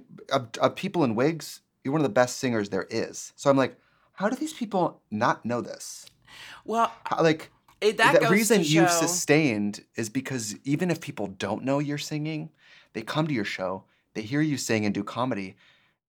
[0.61, 1.61] of people in wigs.
[1.85, 3.33] You're one of the best singers there is.
[3.37, 3.79] So I'm like,
[4.13, 6.07] how do these people not know this?
[6.65, 7.51] well, How, like
[7.81, 12.51] it, that the reason show- sustained is because even if people don't know you're singing,
[12.93, 15.57] they come to your show, they hear you sing and do comedy,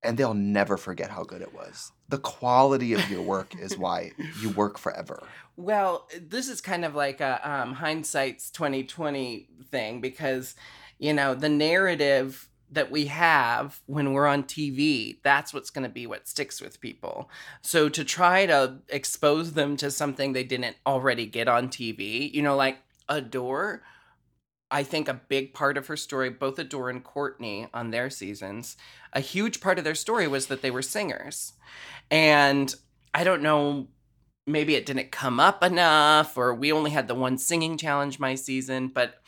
[0.03, 1.91] and they'll never forget how good it was.
[2.09, 5.23] The quality of your work is why you work forever.
[5.55, 10.55] Well, this is kind of like a um, hindsight's twenty twenty thing because,
[11.01, 15.89] you know, the narrative that we have when we're on TV, that's what's going to
[15.89, 17.29] be what sticks with people.
[17.61, 22.41] So to try to expose them to something they didn't already get on TV, you
[22.41, 22.77] know, like
[23.09, 23.81] Adore.
[24.73, 28.77] I think a big part of her story, both Adore and Courtney on their seasons,
[29.11, 31.51] a huge part of their story was that they were singers.
[32.09, 32.73] And
[33.13, 33.87] I don't know
[34.47, 38.33] maybe it didn't come up enough or we only had the one singing challenge my
[38.33, 39.21] season but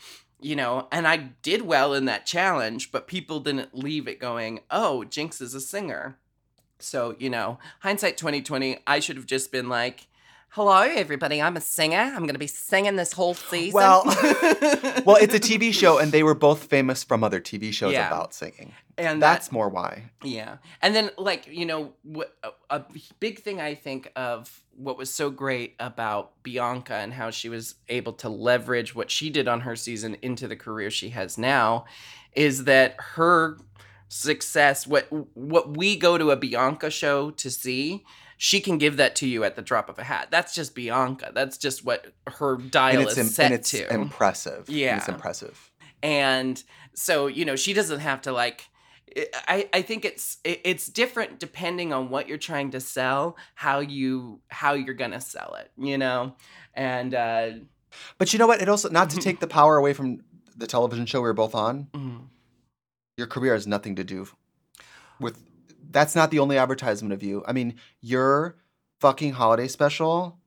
[0.44, 4.60] you know and i did well in that challenge but people didn't leave it going
[4.70, 6.18] oh Jinkx is a singer.
[6.78, 10.06] So you know hindsight 2020 i should have just been like
[10.54, 14.04] hello everybody i'm a singer i'm going to be singing this whole season Well-
[15.04, 18.06] Well, it's a TV show, and they were both famous from other TV shows Yeah.
[18.06, 18.72] about singing.
[18.96, 20.04] and that- That's more why.
[20.22, 20.56] Yeah.
[20.80, 21.92] And then, like, you know,
[22.42, 22.84] a, a
[23.20, 27.74] big thing I think of what was so great about Bianca and how she was
[27.90, 31.84] able to leverage what she did on her season into the career she has now
[32.34, 33.58] is that her
[34.08, 38.04] success, what what we go to a Bianca show to see,
[38.46, 40.28] she can give that to you at the drop of a hat.
[40.30, 41.32] That's just Bianca.
[41.34, 44.68] That's just what her dial And it's, is im- set and it's to impressive.
[44.68, 45.14] And It's Yeah.
[45.14, 45.72] impressive.
[46.02, 46.62] and
[46.94, 48.68] so you know she doesn't have to like
[49.48, 54.40] I, I think it's it's different depending on what you're trying to sell how you
[54.48, 56.34] how you're gonna sell it you know
[56.74, 57.50] and uh
[58.18, 58.60] But you know what?
[58.60, 60.20] It also, not to take the power away from
[60.56, 62.20] the television show we were both on, mm,
[63.16, 64.28] your career has nothing to do
[65.20, 65.36] with
[65.94, 67.42] that's not the only advertisement of you.
[67.46, 68.56] I mean, your
[69.00, 70.38] fucking holiday special.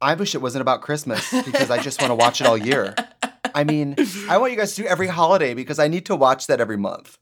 [0.00, 2.94] I wish it wasn't about Christmas because I just want to watch it all year.
[3.54, 3.96] I mean,
[4.28, 6.78] I want you guys to do every holiday because I need to watch that every
[6.78, 7.18] month.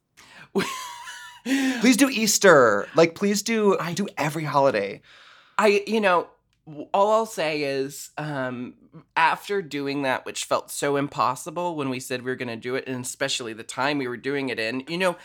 [1.81, 2.87] Please do Easter.
[2.95, 5.01] Like, please do I- do every holiday.
[5.59, 6.29] I, you know,
[6.95, 8.75] all I'll say is, um,
[9.17, 12.75] after doing that, which felt so impossible when we said we were going to do
[12.77, 15.17] it, and especially the time we were doing it in, you know,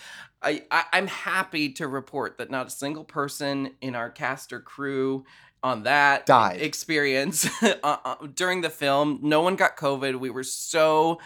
[0.46, 4.60] I, I, I'm happy to report that not a single person in our cast or
[4.60, 5.26] crew
[5.64, 6.62] on that Died.
[6.62, 10.20] experience uh, uh, during the film, no one got COVID.
[10.20, 11.20] We were so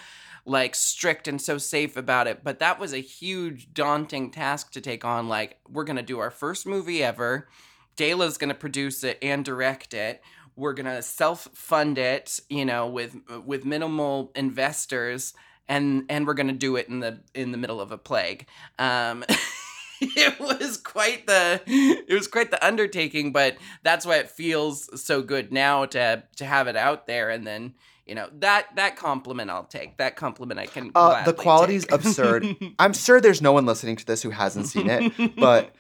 [0.45, 2.43] like strict and so safe about it.
[2.43, 5.27] But that was a huge, daunting task to take on.
[5.27, 7.49] Like, we're going to do our first movie ever.
[7.97, 10.21] DeLa's going to produce it and direct it.
[10.55, 15.33] We're going to self-fund it, you know, with with minimal investors
[15.69, 18.47] and and we're going to do it in the in the middle of a plague.
[18.77, 19.23] Um
[20.01, 25.21] it was quite the it was quite the undertaking, but that's why it feels so
[25.21, 29.51] good now to to have it out there and then you know that that compliment
[29.51, 29.97] I'll take.
[29.97, 30.91] That compliment I can.
[30.95, 31.93] Uh, the quality's take.
[31.93, 32.55] absurd.
[32.79, 35.75] I'm sure there's no one listening to this who hasn't seen it, but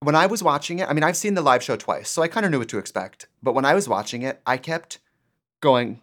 [0.00, 2.28] when I was watching it, I mean, I've seen the live show twice, so I
[2.28, 3.28] kind of knew what to expect.
[3.42, 4.98] But when I was watching it, I kept
[5.60, 6.00] going,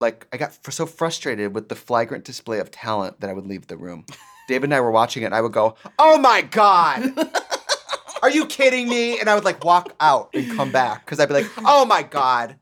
[0.00, 3.66] like, I got so frustrated with the flagrant display of talent that I would leave
[3.66, 4.06] the room.
[4.48, 7.14] David and I were watching it, and I would go, "Oh my god."
[8.22, 9.18] Are you kidding me?
[9.18, 12.02] And I would like walk out and come back because I'd be like, oh my
[12.02, 12.56] God.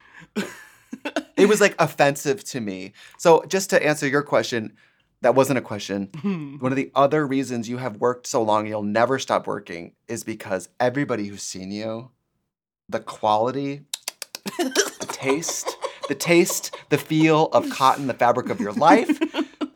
[1.36, 2.92] It was like offensive to me.
[3.18, 4.76] So, just to answer your question,
[5.22, 6.10] that wasn't a question.
[6.20, 6.58] Hmm.
[6.58, 10.22] One of the other reasons you have worked so long, you'll never stop working, is
[10.22, 12.10] because everybody who's seen you,
[12.88, 13.82] the quality,
[14.58, 15.76] the taste,
[16.08, 19.18] the taste, the feel of cotton, the fabric of your life.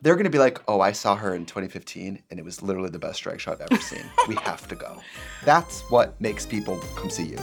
[0.01, 2.89] They're going to be like, oh, I saw her in 2015 and it was literally
[2.89, 4.03] the best drag show I've ever seen.
[4.27, 4.99] We have to go.
[5.45, 7.37] That's what makes people come see you.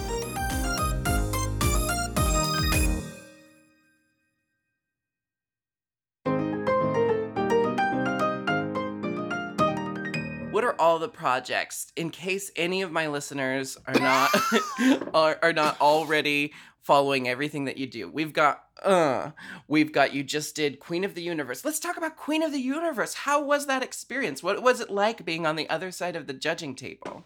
[10.61, 14.31] what are all the projects in case any of my listeners are not
[15.15, 16.53] are, are not already
[16.91, 18.11] following everything that you do.
[18.11, 19.31] We've got uh
[19.69, 21.65] we've got you just did Queen of the Universe.
[21.65, 23.15] Let's talk about Queen of the Universe.
[23.15, 24.43] How was that experience?
[24.43, 27.25] What was it like being on the other side of the judging table?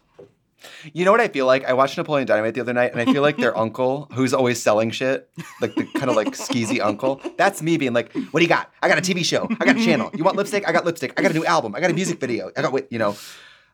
[0.93, 1.65] You know what I feel like?
[1.65, 4.63] I watched Napoleon Dynamite the other night, and I feel like their uncle, who's always
[4.63, 5.31] selling shit,
[5.63, 7.23] like the kind of like skeezy uncle.
[7.39, 8.71] That's me being like, "What do you got?
[8.83, 9.49] I got a TV show.
[9.61, 10.11] I got a channel.
[10.13, 10.69] You want lipstick?
[10.69, 11.19] I got lipstick.
[11.19, 11.75] I got a new album.
[11.75, 12.51] I got a music video.
[12.55, 13.17] I got wait, you know."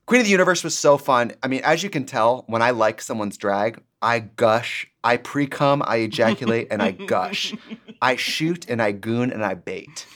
[0.07, 1.33] Queen of the Universe was so fun.
[1.43, 5.47] I mean, as you can tell, when I like someone's drag, I gush, I pre
[5.47, 7.55] cum, I ejaculate, and I gush.
[8.03, 10.07] I shoot and I goon and I bait.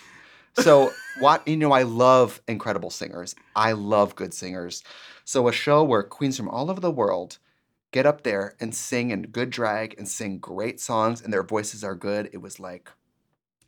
[0.58, 3.34] So what you know, I love incredible singers.
[3.56, 4.82] I love good singers.
[5.24, 7.38] So a show where queens from all over the world
[7.92, 11.82] get up there and sing in good drag and sing great songs and their voices
[11.82, 12.28] are good.
[12.32, 12.90] It was like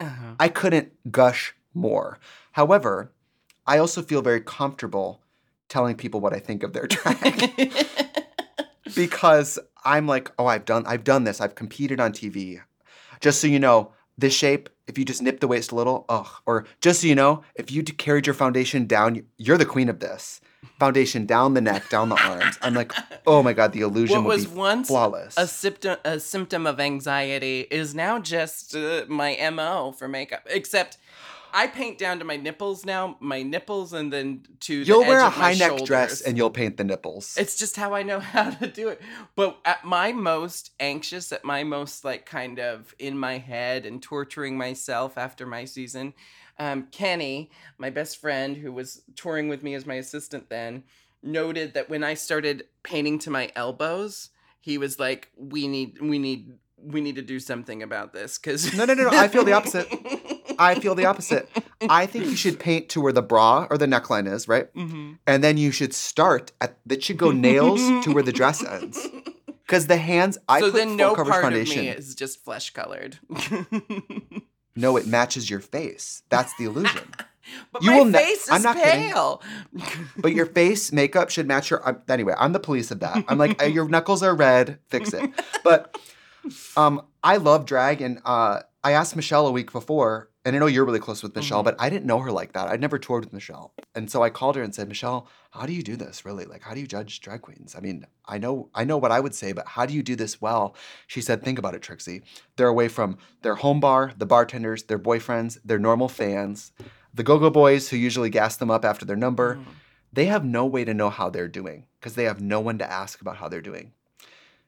[0.00, 0.34] Uh-huh.
[0.38, 2.18] I couldn't gush more.
[2.52, 3.12] However,
[3.66, 5.22] I also feel very comfortable
[5.68, 7.72] telling people what I think of their drag
[8.94, 11.40] because I'm like, oh, I've done I've done this.
[11.40, 12.60] I've competed on TV.
[13.20, 16.26] Just so you know, this shape, if you just nip the waist a little, ugh.
[16.44, 20.00] Or just so you know, if you carried your foundation down, you're the queen of
[20.00, 20.40] this.
[20.78, 22.58] Foundation down the neck, down the arms.
[22.60, 22.92] I'm like,
[23.26, 25.34] oh my god, the illusion what was be once flawless.
[25.38, 30.98] a symptom a symptom of anxiety is now just uh, my mo for makeup except
[31.56, 35.08] i paint down to my nipples now my nipples and then to the You'll edge
[35.08, 37.36] wear a high neck dress and you'll paint the nipples.
[37.36, 39.00] it's just how i know how to do it
[39.34, 44.02] but at my most anxious at my most like kind of in my head and
[44.02, 46.14] torturing myself after my season
[46.58, 50.84] um, kenny my best friend who was touring with me as my assistant then
[51.26, 54.30] noted that when I started painting to my elbows,
[54.60, 58.74] he was like, "We need, we need, we need to do something about this." Because
[58.74, 59.86] No, no, no, no, I feel the opposite.
[60.58, 61.48] I feel the opposite.
[61.88, 64.68] I think you should paint to where the bra or the neckline is, right?
[64.74, 68.64] hmm And then you should start at that should go nails to where the dress
[68.64, 69.06] ends.
[69.66, 71.78] Because the hands, I so put then full no coverage part foundation.
[71.80, 73.18] of me is just flesh colored.
[74.78, 76.22] No, it matches your face.
[76.28, 77.02] That's the illusion.
[77.72, 79.10] but You my will ne- face is I'm not kidding.
[79.10, 79.42] pale.
[80.18, 81.84] but your face makeup should match your.
[81.86, 83.24] I'm, anyway, I'm the police of that.
[83.26, 84.78] I'm like, "Uh, your knuckles are red.
[84.88, 85.30] Fix it.
[85.64, 85.98] But
[86.76, 90.66] um, I love drag, and uh, I asked Michelle a week before, and I know
[90.66, 91.64] you're really close with Michelle, Mhm.
[91.64, 92.68] but I didn't know her like that.
[92.68, 95.72] I'd never toured with Michelle, and so I called her and said, Michelle, how do
[95.72, 96.24] you do this?
[96.24, 97.74] Really, like, how do you judge drag queens?
[97.76, 100.14] I mean, I know, I know what I would say, but how do you do
[100.14, 100.76] this well?
[101.08, 102.22] She said, think about it, Trixie.
[102.56, 106.70] They're away from their home bar, the bartenders, their boyfriends, their normal fans,
[107.12, 109.64] the go-go boys who usually gas them up after their number Mhm.
[110.12, 112.90] they have no way to know how they're doing because they have no one to
[112.90, 113.92] ask about how they're doing.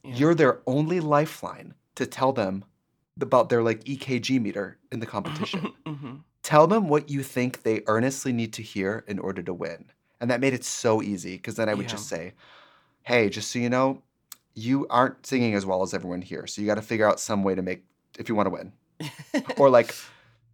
[0.04, 0.14] Yeah.
[0.16, 2.64] You're their only lifeline to tell them
[3.20, 5.72] about their like EKG meter in the competition.
[5.86, 6.20] Mhm.
[6.42, 9.86] tell them what you think they earnestly need to hear in order to win.
[10.20, 11.90] And that made it so easy because then I would Yeah.
[11.96, 12.32] just say,
[13.02, 14.02] "Hey, just so you know,
[14.54, 16.46] you aren't singing as well as everyone here.
[16.46, 17.84] So you got to figure out some way to make
[18.18, 18.72] if you want to win."
[19.58, 19.94] or like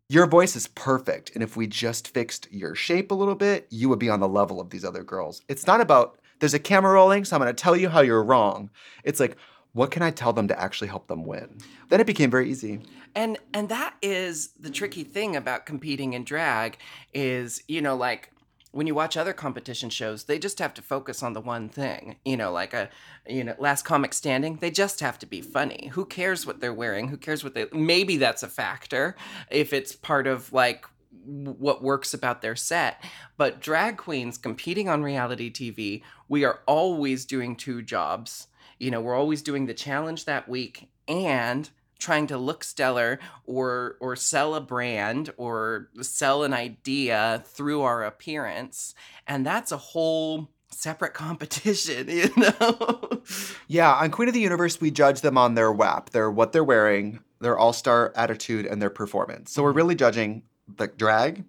[0.09, 3.89] your voice is perfect and if we just fixed your shape a little bit you
[3.89, 6.93] would be on the level of these other girls it's not about there's a camera
[6.93, 8.70] rolling so i'm going to tell you how you're wrong.
[9.03, 9.37] It's like
[9.72, 11.59] what can i tell them to actually help them win?
[11.89, 12.80] Then it became very easy.
[13.14, 16.78] And and that is the tricky thing about competing in drag
[17.12, 18.30] is you know like
[18.72, 22.16] when you watch other competition shows they just have to focus on the one thing.
[22.24, 22.89] You know like a
[23.28, 25.91] you know last comic standing they just have to be funny.
[25.93, 27.09] Who cares what they're wearing?
[27.09, 29.16] Who cares what they maybe that's a factor
[29.51, 30.87] if it's part of like
[31.25, 33.03] what works about their set.
[33.37, 38.49] But drag queens competing on reality tv we are always doing two jobs.
[38.79, 41.68] You know we're always doing the challenge that week and
[41.99, 48.05] trying to look stellar or or sell a brand or sell an idea through our
[48.05, 48.95] appearance.
[49.27, 53.22] And that's a whole separate competition you know?
[53.68, 56.64] Yeah on queen of the universe we judge them on their wap their what they're
[56.64, 59.53] wearing their all-star attitude and their performance.
[59.53, 59.77] So we're mm-hmm.
[59.77, 61.45] really judging the drag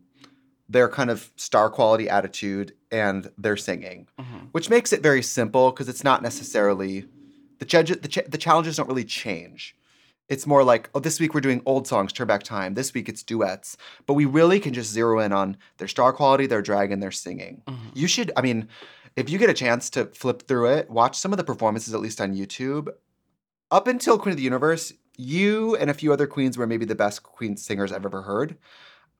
[0.67, 4.47] their kind of star quality attitude and their singing Mhm.
[4.51, 7.05] which makes it very simple because it's not necessarily
[7.59, 9.75] the judge the, ch- the challenges don't really change.
[10.27, 12.73] It's more like oh this week we're doing old songs turn back time.
[12.73, 13.77] This week it's duets.
[14.07, 17.11] But we really can just zero in on their star quality their drag and their
[17.11, 17.61] singing.
[17.67, 17.77] Mhm.
[17.93, 18.67] you should i mean
[19.15, 22.01] if you get a chance to flip through it watch some of the performances at
[22.01, 22.89] least on youtube.
[23.71, 26.95] Up until queen of the universe you and a few other queens were maybe the
[26.95, 28.57] best queen singers i've ever heard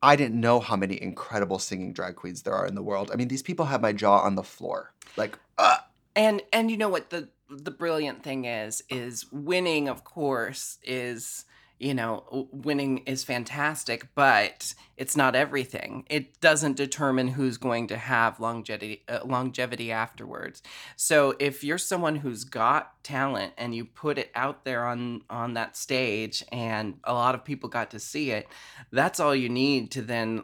[0.01, 3.11] i didn't know how many incredible singing drag queens there are in the world.
[3.11, 5.77] I mean these people have my jaw on the floor like uh,
[6.15, 11.45] and and you know what the the brilliant thing is is winning of course is
[11.79, 16.05] you know, winning is fantastic, but it's not everything.
[16.09, 20.63] It doesn't determine who's going to have longevity uh, longevity afterwards.
[20.95, 25.53] So if you're someone who's got talent and you put it out there on on
[25.55, 28.47] that stage and a lot of people got to see it,
[28.91, 30.43] that's all you need to then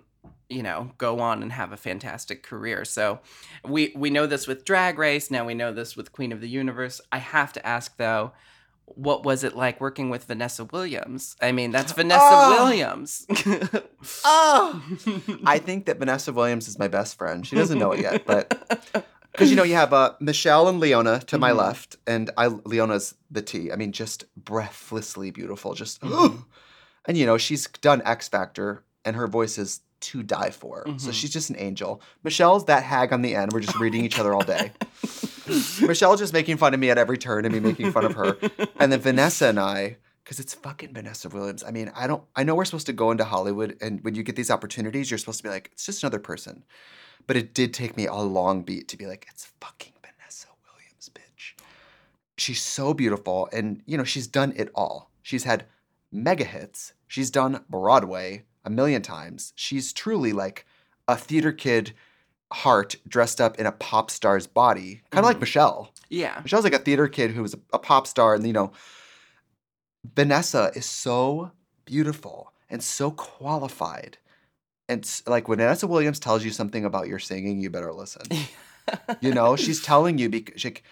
[0.50, 3.22] you know go on and have a fantastic career so
[3.66, 6.50] we we know this with drag race now we know this with queen of the
[6.50, 8.34] universe i have to ask though
[8.96, 11.36] what was it like working with Vanessa Williams?
[11.42, 12.64] I mean, that's Vanessa Oh.
[12.66, 13.26] Williams.
[14.26, 14.82] Oh,
[15.46, 17.46] I think that Vanessa Williams is my best friend.
[17.46, 18.48] She doesn't know it yet, but
[19.32, 21.58] because you know you have uh, Michelle and Leona to my Mhm.
[21.58, 23.72] left, and I Leona's the T.
[23.72, 25.74] I mean, just breathlessly beautiful.
[25.76, 26.46] Just Mhm.
[27.06, 30.84] and you know she's done X Factor, and her voice is to die for.
[30.98, 31.14] So Mhm.
[31.14, 32.02] she's just an angel.
[32.24, 33.54] Michelle's that hag on the end.
[33.54, 34.72] We're just reading each other all day.
[35.82, 38.38] Michelle's just making fun of me at every turn, and me making fun of her.
[38.80, 41.64] And then Vanessa and I, because it's fucking Vanessa Williams.
[41.64, 42.24] I mean, I don't.
[42.36, 45.18] I know we're supposed to go into Hollywood, and when you get these opportunities, you're
[45.18, 46.64] supposed to be like, it's just another person.
[47.28, 51.10] But it did take me a long beat to be like, it's fucking Vanessa Williams,
[51.14, 51.64] bitch.
[52.38, 55.12] She's so beautiful, and you know, she's done it all.
[55.22, 55.66] She's had
[56.12, 56.94] mega hits.
[57.08, 59.54] She's done Broadway a million times.
[59.56, 60.66] She's truly like
[61.08, 61.94] a theater kid
[62.52, 65.42] heart dressed up in a pop star's body, kind of like Mhm.
[65.42, 65.94] Michelle.
[66.10, 66.40] yeah.
[66.44, 68.72] Michelle's like a theater kid who was a, a pop star, and you know,
[70.16, 71.52] Vanessa is so
[71.86, 74.18] beautiful and so qualified.
[74.90, 78.24] And like when Vanessa Williams tells you something about your singing, you better listen.
[79.22, 80.84] You know, she's telling you because like,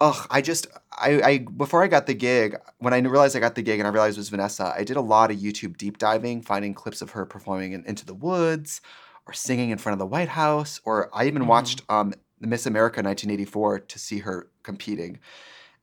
[0.00, 3.56] ugh, I just I, I before I got the gig, when I realized I got
[3.56, 5.98] the gig and I realized it was Vanessa, I did a lot of YouTube deep
[5.98, 8.80] diving, finding clips of her performing in Into the Woods
[9.28, 11.46] or singing in front of the White House, or I even Mhm.
[11.46, 15.18] watched um Miss America 1984 to see her competing.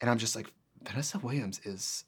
[0.02, 0.48] And I'm just like,
[0.84, 2.06] Vanessa Williams is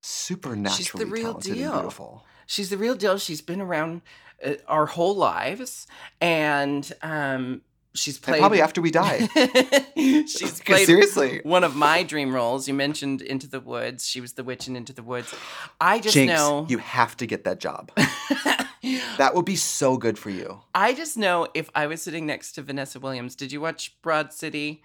[0.00, 1.72] supernaturally real talented deal.
[1.72, 2.24] and beautiful.
[2.46, 3.18] She's the real deal.
[3.18, 4.02] She's been around
[4.44, 5.86] uh, our whole lives,
[6.20, 7.62] and um,
[7.94, 9.28] she's And played probably after we die.
[9.96, 11.40] she's played seriously.
[11.44, 12.66] one of my dream roles.
[12.66, 14.06] You mentioned Into the Woods.
[14.08, 15.32] She was the witch in Into the Woods.
[15.80, 16.66] I just Jinkx, know.
[16.68, 17.92] you have to get that job.
[19.18, 20.62] That would be so good for you.
[20.74, 24.32] I just know if I was sitting next to Vanessa Williams, did you watch Broad
[24.32, 24.82] City?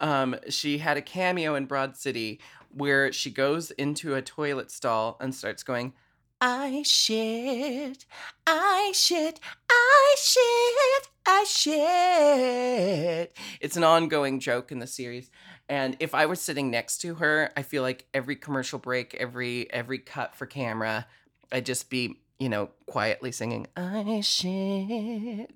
[0.00, 5.16] Um, she had a cameo in Broad City where she goes into a toilet stall
[5.20, 5.92] and starts going,
[6.40, 8.06] I shit,
[8.46, 13.36] I shit, I shit, I shit.
[13.60, 15.30] It's an ongoing joke in the series.
[15.68, 19.70] And if I was sitting next to her, I feel like every commercial break, every
[19.72, 21.06] every cut for camera,
[21.50, 25.50] I'd just be, you know, quietly singing, I shit.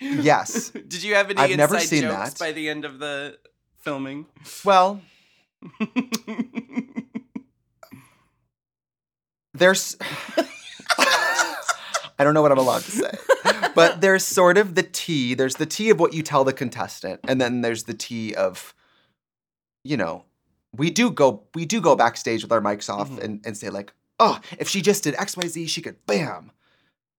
[0.00, 0.70] Yes.
[0.88, 2.38] Did you have any I've inside never seen jokes that.
[2.38, 3.38] by the end of the
[3.80, 4.26] filming?
[4.64, 5.00] Well,
[9.54, 9.96] there's
[10.98, 13.10] I don't know what I'm allowed to say.
[13.74, 15.34] But there's sort of the tea.
[15.34, 18.74] There's the tea of what you tell the contestant, and then there's the tea of,
[19.84, 20.24] you know,
[20.76, 23.22] we do go we do go backstage with our mics off Mhm.
[23.22, 26.52] and, and say like, oh, if she just did XYZ, she could bam.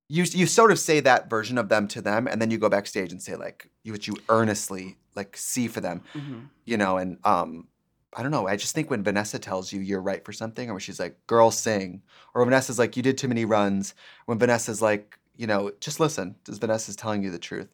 [0.07, 2.69] You you sort of say that version of them to them, and then you go
[2.69, 6.47] backstage and say like you what you earnestly like see for them Mhm.
[6.65, 7.67] you know, and um,
[8.15, 8.45] I don't know.
[8.47, 11.15] I just think when Vanessa tells you you're right for something, or when she's like,
[11.27, 12.01] "Girl, sing,"
[12.33, 13.93] or when Vanessa's like, "You did too many runs,"
[14.25, 16.35] when Vanessa's like, you know, just listen.
[16.43, 17.69] Does Vanessa's telling you the truth?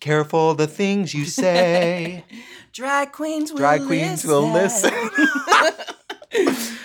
[0.00, 2.24] Careful the things you say.
[2.72, 4.92] Drag queens will Drag queens will listen.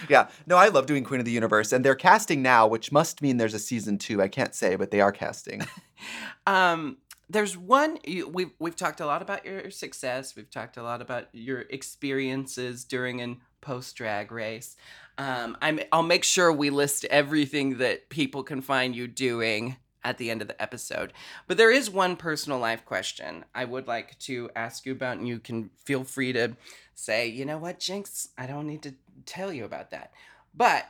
[0.10, 0.30] yeah.
[0.46, 3.38] No, I love doing Queen of the Universe, and they're casting now, which must mean
[3.38, 4.22] there's a season two.
[4.22, 5.66] I can't say, but they are casting.
[6.48, 6.98] um,
[7.30, 10.36] there's one you, we've we've talked a lot about your success.
[10.36, 14.76] We've talked a lot about your experiences during and post drag race.
[15.18, 20.18] Um, I'm I'll make sure we list everything that people can find you doing at
[20.18, 21.12] the end of the episode.
[21.48, 25.28] But there is one personal life question I would like to ask you about, and
[25.28, 26.56] you can feel free to
[27.00, 28.96] say, you know what, Jinkx, I don't need to
[29.26, 30.12] tell you about that.
[30.56, 30.86] But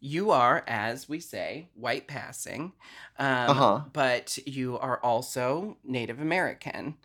[0.00, 2.72] you are, as we say, white passing,
[3.18, 3.80] um, Uh-huh.
[3.92, 6.96] but you are also Native American.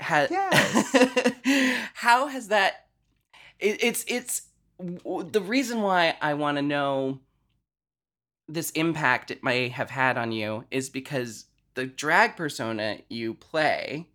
[0.00, 0.96] Ha- Yes.
[1.94, 2.86] How has that?
[3.58, 4.42] It, it's it's
[4.78, 7.20] the reason why I want to know
[8.48, 14.08] this impact it may have had on you is because the drag persona you play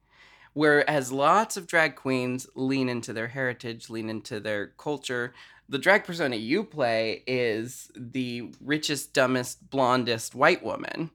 [0.54, 5.34] whereas lots of drag queens lean into their heritage lean into their culture.
[5.68, 11.12] The drag persona you play is the richest dumbest blondest white woman.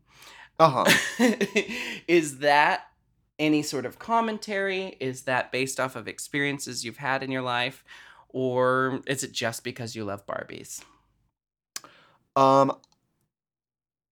[0.59, 1.25] Uh huh.
[2.09, 2.87] is that
[3.39, 4.97] any sort of commentary?
[5.01, 7.85] Is that based off of experiences you've had in your life?
[8.29, 10.83] Or is it just because you love barbies?
[12.37, 12.77] Um,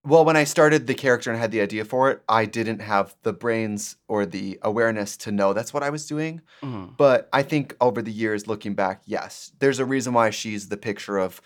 [0.05, 3.15] well, when I started the character and had the idea for it, I didn't have
[3.23, 6.41] the brains or the awareness to know that's what I was doing.
[6.61, 6.97] Mhm.
[6.97, 10.77] But I think over the years, looking back, yes, there's a reason why she's the
[10.77, 11.41] picture of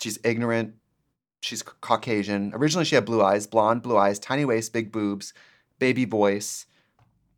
[0.00, 0.74] she's ignorant,
[1.40, 2.52] she's Caucasian.
[2.54, 5.34] Originally, she had blue eyes, blonde, blue eyes, tiny waist, big boobs,
[5.78, 6.66] baby voice,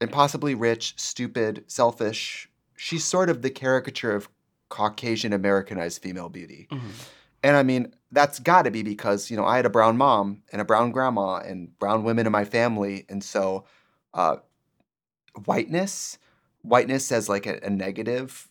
[0.00, 2.48] impossibly rich, stupid, selfish.
[2.76, 4.28] She's sort of the caricature of
[4.68, 6.68] Caucasian Americanized female beauty.
[6.70, 6.92] Mhm.
[7.42, 10.42] And I mean, that's got to be because, you know, I had a brown mom
[10.52, 13.06] and a brown grandma and brown women in my family.
[13.08, 13.64] And so,
[14.14, 14.36] uh,
[15.44, 16.18] whiteness,
[16.62, 18.48] whiteness as like a, a negative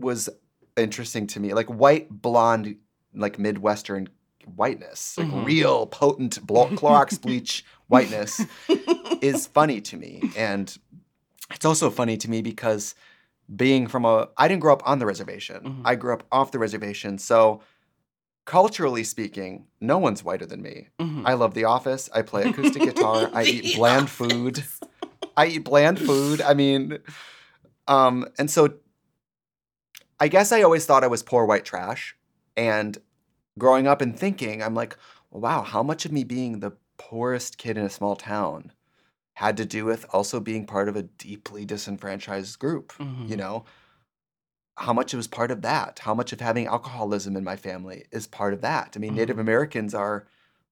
[0.00, 0.28] was
[0.76, 1.54] interesting to me.
[1.54, 2.76] Like white, blonde,
[3.14, 4.08] like Midwestern
[4.54, 5.44] whiteness, like Mhm.
[5.46, 8.44] real potent blo- Clorox bleach whiteness
[9.20, 10.22] is funny to me.
[10.36, 10.76] And
[11.50, 12.94] it's also funny to me because
[13.54, 15.64] being from a, I didn't grow up on the reservation.
[15.64, 15.82] Mhm.
[15.84, 17.18] I grew up off the reservation.
[17.18, 17.60] So
[18.48, 20.88] culturally speaking, no one's whiter than me.
[20.98, 21.22] Mhm.
[21.26, 22.08] I love The Office.
[22.14, 23.30] I play acoustic guitar.
[23.34, 24.64] I eat bland food.
[25.36, 26.40] I eat bland food.
[26.40, 26.98] I mean,
[27.86, 28.72] um, and so
[30.18, 32.16] I guess I always thought I was poor white trash.
[32.56, 32.96] And
[33.58, 34.96] growing up and thinking, I'm like,
[35.30, 38.72] wow, how much of me being the poorest kid in a small town
[39.34, 42.94] had to do with also being part of a deeply disenfranchised group?
[42.98, 43.36] You Mhm.
[43.36, 43.64] know,
[44.78, 45.98] how much it was part of that?
[46.00, 48.92] How much of having alcoholism in my family is part of that?
[48.94, 49.40] I mean, Native Mhm.
[49.40, 50.26] Americans are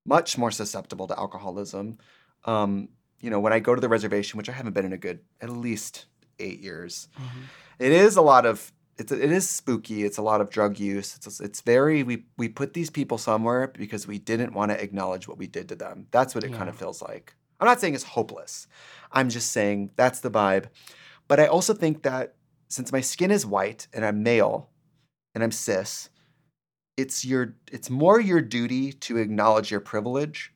[0.05, 1.99] much more susceptible to alcoholism.
[2.45, 2.89] Um,
[3.21, 5.21] you know, when I go to the reservation, which I haven't been in a good
[5.41, 6.07] at least
[6.39, 7.43] eight years, Mhm.
[7.81, 10.05] it is a lot of it's it is spooky.
[10.05, 11.17] It's a lot of drug use.
[11.17, 15.29] It's it's very we we put these people somewhere because we didn't want to acknowledge
[15.29, 16.07] what we did to them.
[16.13, 17.35] That's what it kind of feels like.
[17.61, 18.69] I'm not saying it's hopeless.
[19.13, 20.67] I'm just saying that's the vibe.
[21.29, 22.36] But I also think that
[22.69, 24.71] since my skin is white and I'm male
[25.35, 26.11] and I'm cis,
[26.97, 30.53] it's your it's more your duty to acknowledge your privilege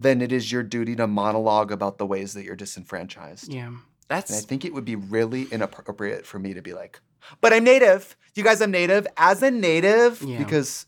[0.00, 3.52] than it is your duty to monologue about the ways that you're disenfranchised.
[3.52, 3.66] Yeah.
[3.66, 3.78] And
[4.10, 7.00] I think it would be really inappropriate for me to be like,
[7.40, 8.16] but I'm native.
[8.34, 9.06] You guys, I'm native.
[9.16, 10.38] As a native, Yeah.
[10.38, 10.86] because.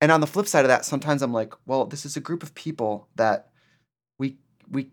[0.00, 2.42] And on the flip side of that, sometimes I'm like, well, this is a group
[2.42, 3.48] of people that
[4.18, 4.36] we
[4.70, 4.90] we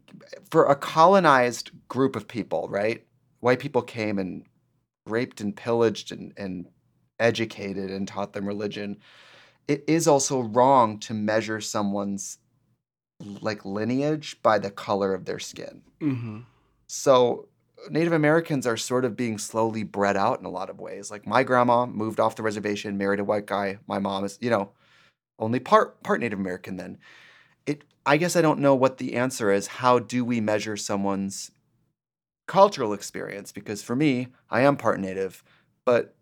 [0.49, 3.05] for a colonized group of people, right?
[3.43, 4.45] White people came and
[5.05, 6.65] raped and pillaged and and
[7.19, 8.97] educated and taught them religion.
[9.67, 12.37] It is also wrong to measure someone's
[13.41, 15.81] like lineage by the color of their skin.
[15.99, 16.45] Mhm.
[16.87, 17.49] So
[17.89, 21.11] Native Americans are sort of being slowly bred out in a lot of ways.
[21.11, 23.79] Like my grandma moved off the reservation, married a white guy.
[23.87, 24.71] My mom is, you know,
[25.37, 26.97] only part part Native American then.
[27.65, 29.67] It I guess I don't know what the answer is.
[29.67, 31.51] How do we measure someone's
[32.45, 33.51] cultural experience?
[33.51, 35.43] Because for me, I am part Native,
[35.85, 36.15] but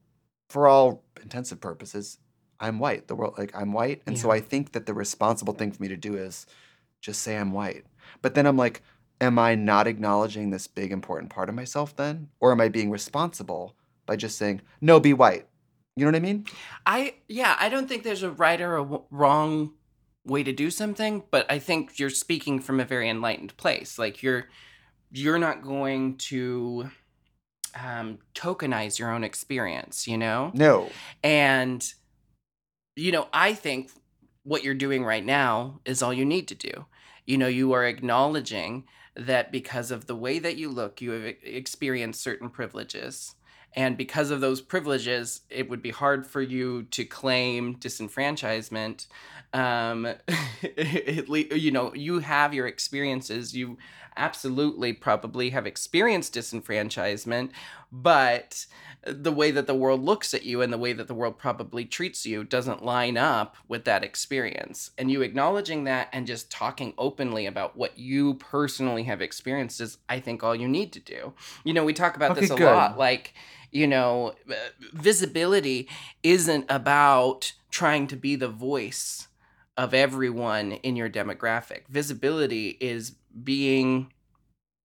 [0.49, 2.17] for all intensive purposes,
[2.59, 3.07] I'm white.
[3.07, 4.03] The world like I'm white.
[4.05, 6.45] And so I think that the responsible thing for me to do is
[7.01, 7.85] just say I'm white.
[8.21, 8.83] But then I'm like,
[9.19, 12.29] am I not acknowledging this big important part of myself then?
[12.39, 15.47] Or am I being responsible by just saying, no, be white?
[15.95, 16.45] You know what I mean?
[16.85, 19.73] I yeah, I don't think there's a right or a w- wrong
[20.23, 23.97] way to do something, but I think you're speaking from a very enlightened place.
[23.97, 24.47] Like you're
[25.11, 26.89] you're not going to
[27.79, 30.51] um, tokenize your own experience, you know?
[30.53, 30.89] No.
[31.23, 31.85] And,
[32.95, 33.91] you know, I think
[34.43, 36.85] what you're doing right now is all you need to do.
[37.25, 38.85] You know, you are acknowledging
[39.15, 43.35] that because of the way that you look, you have experienced certain privileges.
[43.73, 49.07] And because of those privileges, it would be hard for you to claim disenfranchisement.
[49.53, 50.05] Um,
[50.77, 53.55] at le- you know, you have your experiences.
[53.55, 53.77] You
[54.17, 57.51] absolutely probably have experienced disenfranchisement,
[57.91, 58.65] but
[59.03, 61.85] the way that the world looks at you and the way that the world probably
[61.85, 64.91] treats you doesn't line up with that experience.
[64.97, 69.97] And you acknowledging that and just talking openly about what you personally have experienced is,
[70.07, 71.33] I think, all you need to do.
[71.63, 72.65] You know, we talk about this a good.
[72.65, 72.97] lot.
[72.97, 73.33] Like,
[73.71, 74.53] you know, uh,
[74.93, 75.87] visibility
[76.21, 79.27] isn't about trying to be the voice
[79.81, 81.87] of everyone in your demographic.
[81.89, 84.13] Visibility is being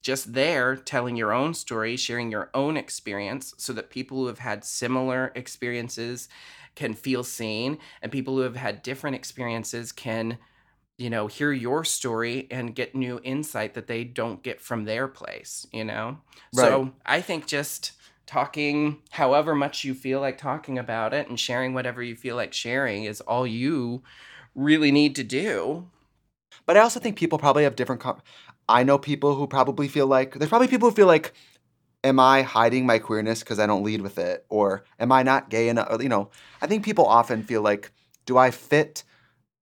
[0.02, 4.38] just there telling your own story, sharing your own experience so that people who have
[4.38, 6.30] had similar experiences
[6.76, 10.38] can feel seen and people who have had different experiences can
[10.96, 15.08] you know hear your story and get new insight that they don't get from their
[15.08, 16.18] place you know
[16.52, 17.92] so i think just
[18.26, 22.52] talking however much you feel like talking about it and sharing whatever you feel like
[22.52, 24.02] sharing is all you
[24.56, 25.88] really need to do
[26.66, 28.02] But I also think people probably have different.
[28.02, 28.22] Com-
[28.68, 31.34] I know people who probably feel like there's probably people who feel like,
[32.04, 35.50] am I hiding my queerness because I don't lead with it, or am I not
[35.50, 36.02] gay enough?
[36.02, 36.30] You know,
[36.62, 37.92] I think people often feel like
[38.26, 39.04] Do I fit?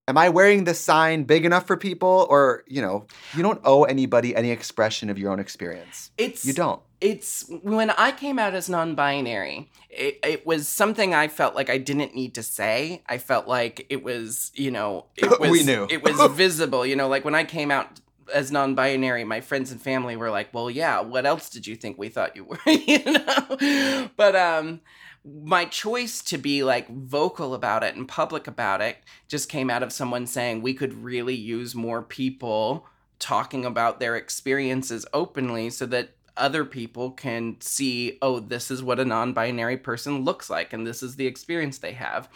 [0.07, 2.27] Am I wearing this sign big enough for people?
[2.29, 6.11] Or, you know, you don't owe anybody any expression of your own experience.
[6.19, 6.83] It's You don't.
[7.01, 11.79] it's when I came out as non-binary, it, it was something I felt like I
[11.79, 13.03] didn't need to say.
[13.09, 15.87] I felt like it was, you know, it was We knew.
[15.89, 16.85] it was visible.
[16.85, 18.01] You know, like when I came out
[18.33, 21.99] as non-binary, my friends and family were like, "Well, yeah, what else did you think
[21.99, 24.81] we thought you were?" you know, but um.
[25.25, 29.83] My choice to be like vocal about it and public about it just came out
[29.83, 32.87] of someone saying we could really use more people
[33.19, 39.01] talking about their experiences openly so that other people can see, oh, this is what
[39.01, 42.29] a non binary person looks like, and this is the experience they have.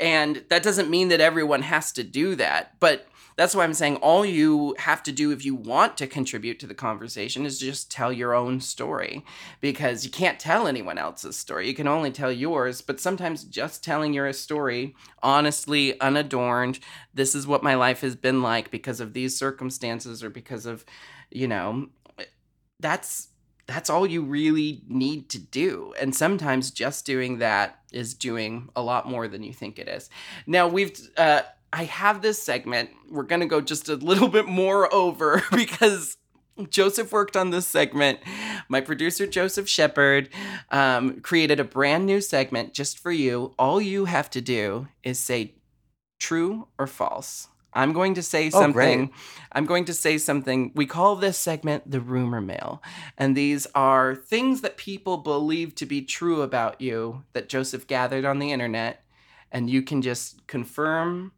[0.00, 3.06] And that doesn't mean that everyone has to do that, but
[3.36, 6.66] that's why I'm saying all you have to do if you want to contribute to
[6.66, 9.24] the conversation is just tell your own story
[9.60, 11.66] because you can't tell anyone else's story.
[11.66, 16.78] You can only tell yours, but sometimes just telling your story honestly, unadorned,
[17.12, 20.84] this is what my life has been like because of these circumstances or because of,
[21.30, 21.88] you know,
[22.78, 23.28] that's
[23.66, 25.94] that's all you really need to do.
[25.98, 30.10] And sometimes just doing that is doing a lot more than you think it is.
[30.46, 31.42] Now, we've, uh,
[31.74, 32.90] I have this segment.
[33.10, 36.16] We're going to go just a little bit more over because
[36.70, 38.20] Joseph worked on this segment.
[38.68, 40.28] My producer, Joseph Shepard,
[40.70, 43.54] um, created a brand new segment just for you.
[43.58, 45.54] All you have to do is say
[46.20, 47.48] true or false.
[47.72, 48.72] I'm going to say Oh, something.
[49.06, 49.10] great.
[49.50, 50.70] I'm going to say something.
[50.76, 52.80] We call this segment the rumor mill.
[53.18, 58.24] And these are things that people believe to be true about you that Joseph gathered
[58.24, 59.02] on the internet.
[59.50, 61.32] And you can just confirm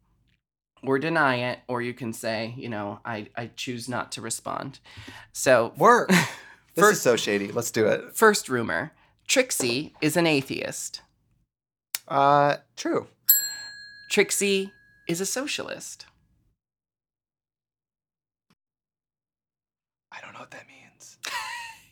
[0.87, 4.79] or deny it, or you can say, you know, I, I choose not to respond.
[5.33, 6.07] So, Work.
[6.09, 6.25] this
[6.75, 7.51] First- is so shady.
[7.51, 8.15] Let's do it.
[8.15, 8.93] first rumor
[9.27, 11.01] Trixie is an atheist.
[12.07, 13.07] Uh, true.
[14.09, 14.71] Trixie
[15.09, 16.05] is a socialist.
[20.11, 21.17] I don't know what that means.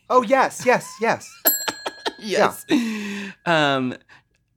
[0.10, 1.30] oh, yes, yes, yes.
[2.20, 2.66] yes.
[3.46, 3.96] Um,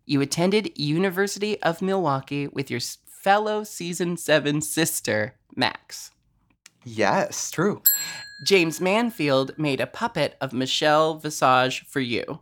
[0.07, 2.81] you attended University of Milwaukee with your
[3.19, 6.13] fellow season seven sister, Max.
[6.85, 7.83] Yes, true.
[8.47, 12.41] Jaymes Mansfield made a puppet of Michelle Visage for you.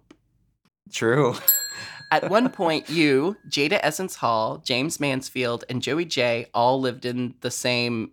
[0.93, 1.35] True.
[2.13, 7.35] At one point, you, Jaida Essence Hall, Jaymes Mansfield, and Joey Jay all lived in
[7.41, 8.13] the same.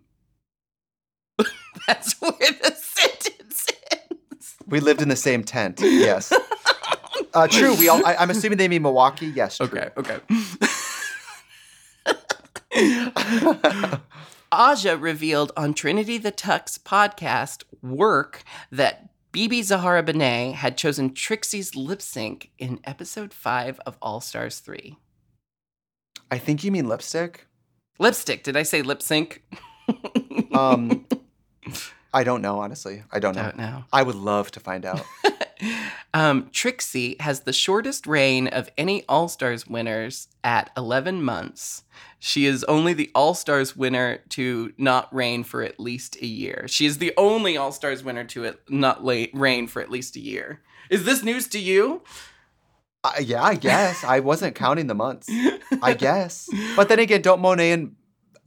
[1.86, 4.56] That's where the sentence ends.
[4.66, 5.80] We lived in the same tent.
[5.80, 6.32] Yes.
[7.32, 7.74] Uh, true.
[7.74, 8.04] We all.
[8.06, 9.26] I, I'm assuming they mean Milwaukee.
[9.26, 9.56] Yes.
[9.56, 9.66] True.
[9.66, 10.18] Okay, okay.
[14.52, 21.74] Aja revealed on Trinity the Tuck podcast work that BeBe Zahara Benet had chosen Trixie's
[21.74, 24.96] lip sync in episode 5 of All Stars 3.
[26.30, 27.46] I think you mean lipstick.
[27.98, 29.42] Lipstick, did I say lip sync?
[30.52, 31.04] Um,
[32.14, 32.60] I don't know.
[32.60, 33.42] Honestly, I don't know.
[33.42, 33.84] don't know.
[33.92, 35.02] I would love to find out.
[36.14, 41.82] Um, Trixie has the shortest reign of any All Stars winners at 11 months.
[42.20, 46.66] She is only the All Stars winner to not reign for at least a year.
[46.68, 50.14] She is the only All Stars winner to it not la- reign for at least
[50.14, 50.60] a year.
[50.88, 52.02] Is this news to you?
[53.02, 54.04] Uh, yeah, I guess.
[54.04, 55.28] I wasn't counting the months.
[55.82, 56.48] I guess.
[56.76, 57.96] But then again, don't Monet and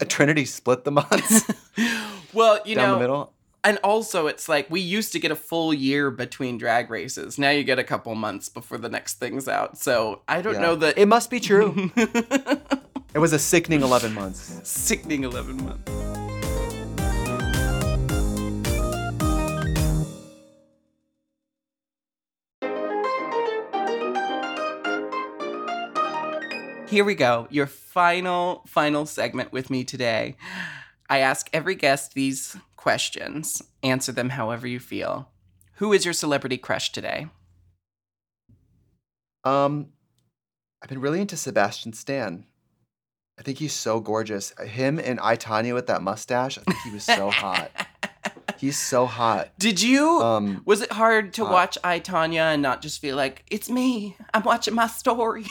[0.08, 1.43] Trinity split the months
[2.34, 3.34] well, you down know, the middle?
[3.64, 7.38] And also it's like we used to get a full year between drag races.
[7.38, 9.78] Now you get a couple months before the next thing's out.
[9.78, 10.62] So I don't Yeah.
[10.62, 11.91] know that It must be true.
[11.95, 14.60] it was a sickening 11 months.
[14.64, 15.91] sickening 11 months.
[26.89, 27.47] Here we go.
[27.49, 30.38] Your final, final segment with me today.
[31.10, 32.55] I ask every guest these
[32.91, 33.61] questions.
[33.83, 35.27] Answer them however you feel.
[35.73, 37.27] Who is your celebrity crush today?
[39.43, 39.88] Um,
[40.81, 42.45] I've been really into Sebastian Stan.
[43.38, 44.53] I think he's so gorgeous.
[44.65, 46.57] Him and I Tonya with that mustache.
[46.57, 47.71] I think he was so hot.
[48.57, 49.51] He's so hot.
[49.59, 50.19] Did you?
[50.21, 53.69] Um, Was it hard to Uh, watch I Tonya and not just feel like it's
[53.69, 54.15] me?
[54.33, 55.45] I'm watching my story.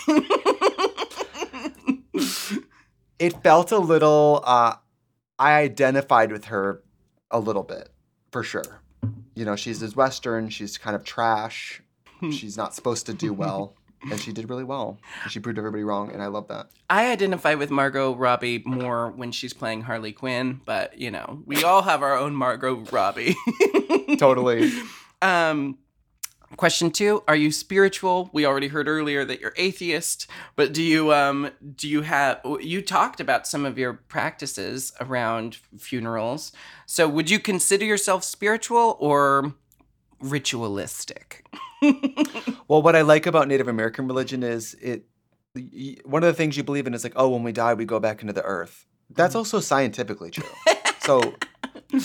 [3.20, 4.42] it felt a little.
[4.44, 4.74] Uh,
[5.38, 6.82] I identified with her
[7.30, 7.90] a little bit,
[8.30, 8.80] for sure.
[9.34, 10.48] You know, she's this Western.
[10.48, 11.82] She's kind of trash.
[12.30, 13.74] She's not supposed to do well,
[14.10, 14.98] and she did really well.
[15.28, 16.70] She proved everybody wrong, and I love that.
[16.88, 21.62] I identify with Margot Robbie more when she's playing Harley Quinn, but you know, we
[21.62, 23.36] all have our own Margot Robbie.
[24.18, 24.72] Totally.
[25.22, 25.78] Um,
[26.56, 28.30] Question two: Are you spiritual?
[28.32, 32.40] We already heard earlier that you're atheist, but do you um do you have?
[32.60, 36.52] You talked about some of your practices around funerals.
[36.86, 39.54] So would you consider yourself spiritual or
[40.20, 41.44] ritualistic?
[42.68, 45.04] Well, what I like about Native American religion is it.
[46.04, 48.00] One of the things you believe in is like, oh, when we die, we go
[48.00, 48.86] back into the earth.
[49.10, 50.48] That's also scientifically true.
[51.00, 51.34] so,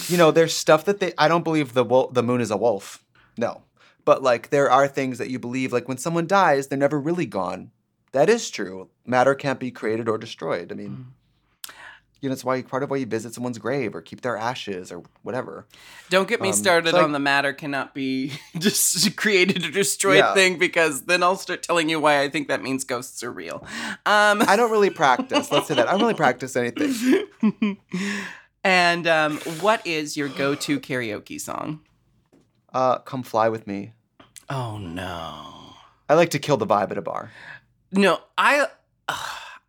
[0.07, 1.13] you know, there's stuff that they.
[1.17, 3.03] I don't believe the wol- the moon is a wolf.
[3.37, 3.63] No,
[4.05, 5.71] but like there are things that you believe.
[5.73, 7.71] Like when someone dies, they're never really gone.
[8.11, 8.89] That is true.
[9.05, 10.71] Matter can't be created or destroyed.
[10.71, 11.13] I mean,
[12.19, 14.91] you know, it's why part of why you visit someone's grave or keep their ashes
[14.91, 15.65] or whatever.
[16.09, 19.71] Don't get me Um, started so I- on the matter cannot be just created or
[19.71, 20.33] destroyed Yeah.
[20.33, 23.65] thing because then I'll start telling you why I think that means ghosts are real.
[24.05, 25.51] Um, I don't really practice.
[25.51, 27.77] Let's say that I don't really practice anything.
[28.63, 31.79] and um, what is your go-to karaoke song?
[32.71, 33.93] Uh, come fly with me.
[34.49, 35.75] Oh no.
[36.09, 37.31] I like to kill the vibe at a bar.
[37.91, 38.67] No, I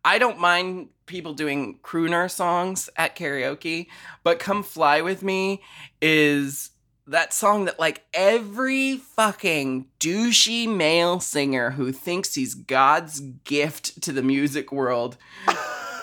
[0.05, 3.87] I don't mind people doing crooner songs at karaoke,
[4.23, 5.61] but Come Fly With Me
[6.01, 6.71] is
[7.07, 14.13] that song that like every fucking douchey male singer who thinks he's God's gift to
[14.13, 15.17] the music world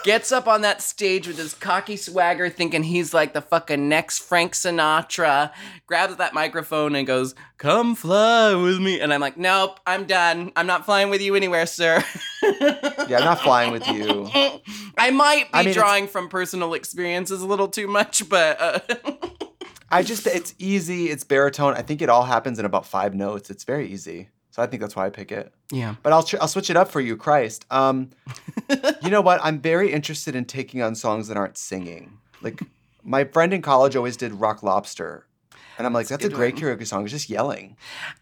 [0.05, 4.21] gets up on that stage with his cocky swagger thinking he's like the fucking next
[4.21, 5.53] Frank Sinatra,
[5.87, 9.01] grabs that microphone and goes, Come fly with me.
[9.01, 10.53] And I'm like, Nope, I'm done.
[10.57, 12.03] I'm not flying with you anywhere, sir.
[12.43, 14.31] Yeah, I'm not flying with you.
[14.97, 18.79] I might be I mean, drawing from personal experiences a little too much, but uh,
[19.91, 21.09] I just it's easy.
[21.09, 21.75] It's baritone.
[21.75, 23.51] I think it all happens in about five notes.
[23.51, 24.29] It's very easy.
[24.51, 25.53] So I think that's why I pick it.
[25.71, 25.95] yeah.
[26.03, 27.65] But I'll I'll switch it up for you, Christ.
[27.71, 28.11] Um,
[29.03, 29.41] you know what?
[29.45, 32.19] I'm very interested in taking on songs that aren't singing.
[32.43, 32.61] Like
[33.05, 35.27] my friend in college always did Rock Lobster.
[35.79, 36.63] And I'm like, That's that's, a a great one.
[36.65, 37.05] karaoke song.
[37.05, 37.77] It's just yelling.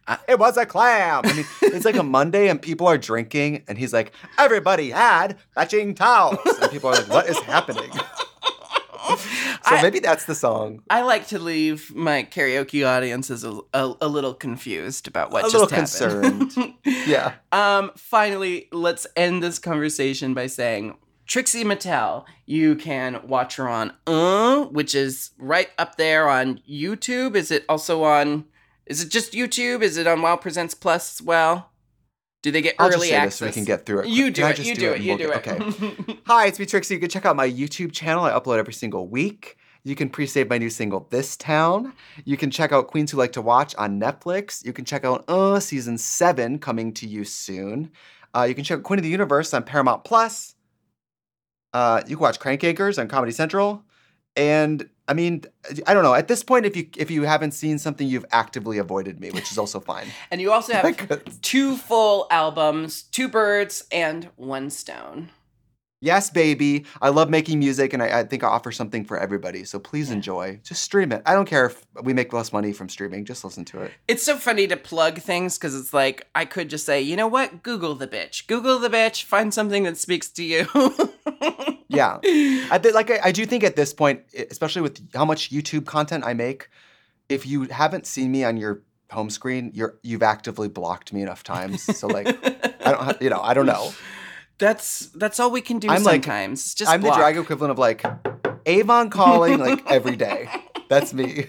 [0.06, 1.22] I- it was a clam.
[1.24, 5.36] I mean, it's like a Monday and people are drinking, and he's like, everybody had
[5.56, 6.38] matching towels.
[6.62, 7.90] And people are like, what is happening?
[9.68, 10.82] so I- maybe that's the song.
[10.90, 15.50] I like to leave my karaoke audiences a, a, a little confused about what A
[15.50, 16.74] just little happened.
[17.06, 17.34] Yeah.
[17.52, 20.96] Um, finally, let's end this conversation by saying
[21.26, 27.34] Trixie Mattel, you can watch her on Uh, which is right up there on YouTube.
[27.36, 28.46] Is it also on
[28.86, 29.82] is it just YouTube?
[29.82, 31.70] Is it on Wow Presents Plus as well?
[32.42, 33.30] Do they get I'll early just say access?
[33.32, 34.06] this so we can get through it.
[34.06, 34.56] You do it.
[34.56, 34.96] just You do it.
[34.96, 35.62] and You we'll do get- it.
[36.02, 36.20] Okay.
[36.26, 36.94] Hi, it's me, Trixie.
[36.94, 38.24] You can check out my YouTube channel.
[38.24, 39.57] I upload every single week.
[39.84, 41.92] You can pre-save my new single, This Town.
[42.24, 44.64] You can check out Queens Who Like to Watch on Netflix.
[44.64, 47.90] You can check out Uh Season 7 coming to you soon.
[48.34, 50.54] Uh, you can check out Queen of the Universe on Paramount Plus.
[51.72, 53.84] Uh, you can watch Crank Yankers on Comedy Central.
[54.36, 55.44] And I mean,
[55.86, 56.14] I don't know.
[56.14, 59.50] At this point, if you if you haven't seen something, you've actively avoided me, which
[59.50, 60.06] is also fine.
[60.30, 65.30] and you also have two full albums, Two Birds and One Stone.
[66.00, 66.84] Yes, baby.
[67.02, 69.64] I love making music, and I, I think I offer something for everybody.
[69.64, 70.14] So please Yeah.
[70.16, 70.60] enjoy.
[70.62, 71.22] Just stream it.
[71.26, 73.24] I don't care if we make less money from streaming.
[73.24, 73.90] Just listen to it.
[74.06, 77.26] It's so funny to plug things because it's like I could just say, you know
[77.26, 77.64] what?
[77.64, 78.46] Google the bitch.
[78.46, 79.24] Google the bitch.
[79.24, 80.66] Find something that speaks to you.
[81.90, 82.18] Yeah.
[82.22, 84.20] I th- like I, I do think at this point,
[84.50, 86.68] especially with how much YouTube content I make,
[87.30, 91.42] if you haven't seen me on your home screen, you're you've actively blocked me enough
[91.42, 91.82] times.
[91.98, 92.28] So like,
[92.84, 93.90] I don't, have, you know, I don't know.
[94.58, 96.60] That's that's all we can do I'm sometimes.
[96.60, 97.14] It's just I'm block.
[97.14, 98.04] the drag equivalent of like
[98.66, 100.48] Avon calling like every day.
[100.88, 101.46] That's me.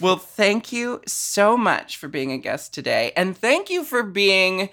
[0.00, 3.12] Well, thank you so much for being a guest today.
[3.16, 4.68] And thank you for being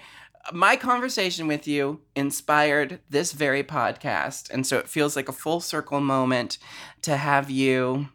[0.52, 4.50] my conversation with you inspired this very podcast.
[4.50, 6.58] And so it feels like a full circle moment
[7.02, 8.08] to have you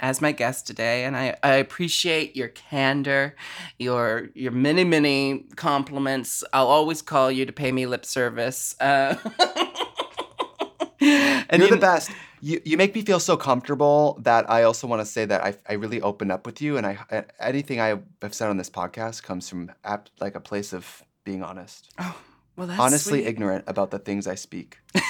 [0.00, 1.04] as my guest today.
[1.04, 3.34] And I, I appreciate your candor,
[3.78, 6.44] your your many, many compliments.
[6.52, 8.74] I'll always call you to pay me lip service.
[8.80, 9.16] Uh,
[11.00, 12.10] and You're you- the best.
[12.42, 15.54] You, you make me feel so comfortable that I also want to say that I,
[15.68, 19.22] I really open up with you, and I anything I have said on this podcast
[19.22, 22.14] comes from ap- like a place of being honest, Oh,
[22.56, 23.26] well, that's honestly sweet.
[23.28, 24.78] ignorant about the things I speak.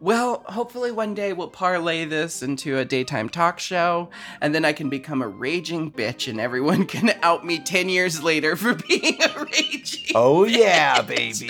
[0.00, 4.10] Well, hopefully one day we'll parlay this into a daytime talk show,
[4.40, 8.22] and then I can become a raging bitch, and everyone can out me 10 years
[8.22, 10.12] later for being a raging bitch.
[10.14, 11.46] Oh yeah, baby,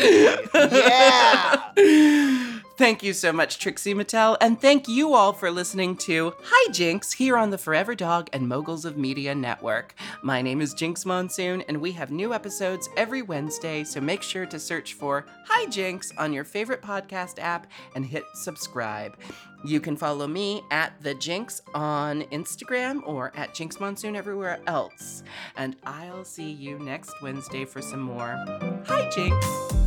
[0.55, 2.43] yeah.
[2.77, 7.39] Thank you so much, Trixie Mattel, and thank you all for listening to Hijinks here
[7.39, 9.95] on the Forever Dog and Moguls of Media Network.
[10.23, 14.45] My name is Jinkx Monsoon, and we have new episodes every Wednesday, so make sure
[14.45, 19.17] to search for Hijinks on your favorite podcast app and hit subscribe.
[19.65, 25.23] You can follow me at the Jinkx on Instagram or at Jinkx Monsoon everywhere else.
[25.57, 28.37] And I'll see you next Wednesday for some more
[28.85, 29.86] Hijinks.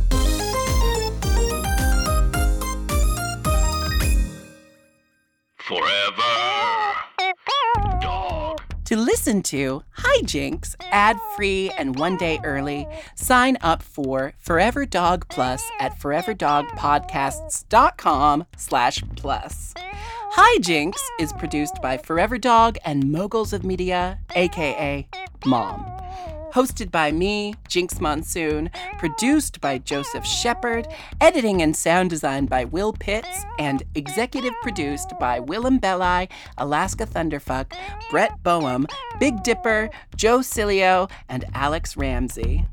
[5.70, 6.22] Forever.
[8.86, 15.62] To listen to Hijinks ad-free and one day early, sign up for Forever Dog Plus
[15.78, 19.74] at foreverdogpodcasts.com slash plus.
[20.32, 25.06] Hijinks is produced by Forever Dog and Moguls of Media, aka
[25.46, 25.99] Mom.
[26.52, 30.88] Hosted by me, Jinkx Monsoon, produced by Joseph Shepard,
[31.20, 36.28] editing and sound design by Will Pitts, and executive produced by Willam Belli,
[36.58, 37.72] Alaska Thunderfuck,
[38.10, 38.86] Brett Boehm,
[39.20, 42.66] Big Dipper, Joe Cilio, and Alex Ramsey.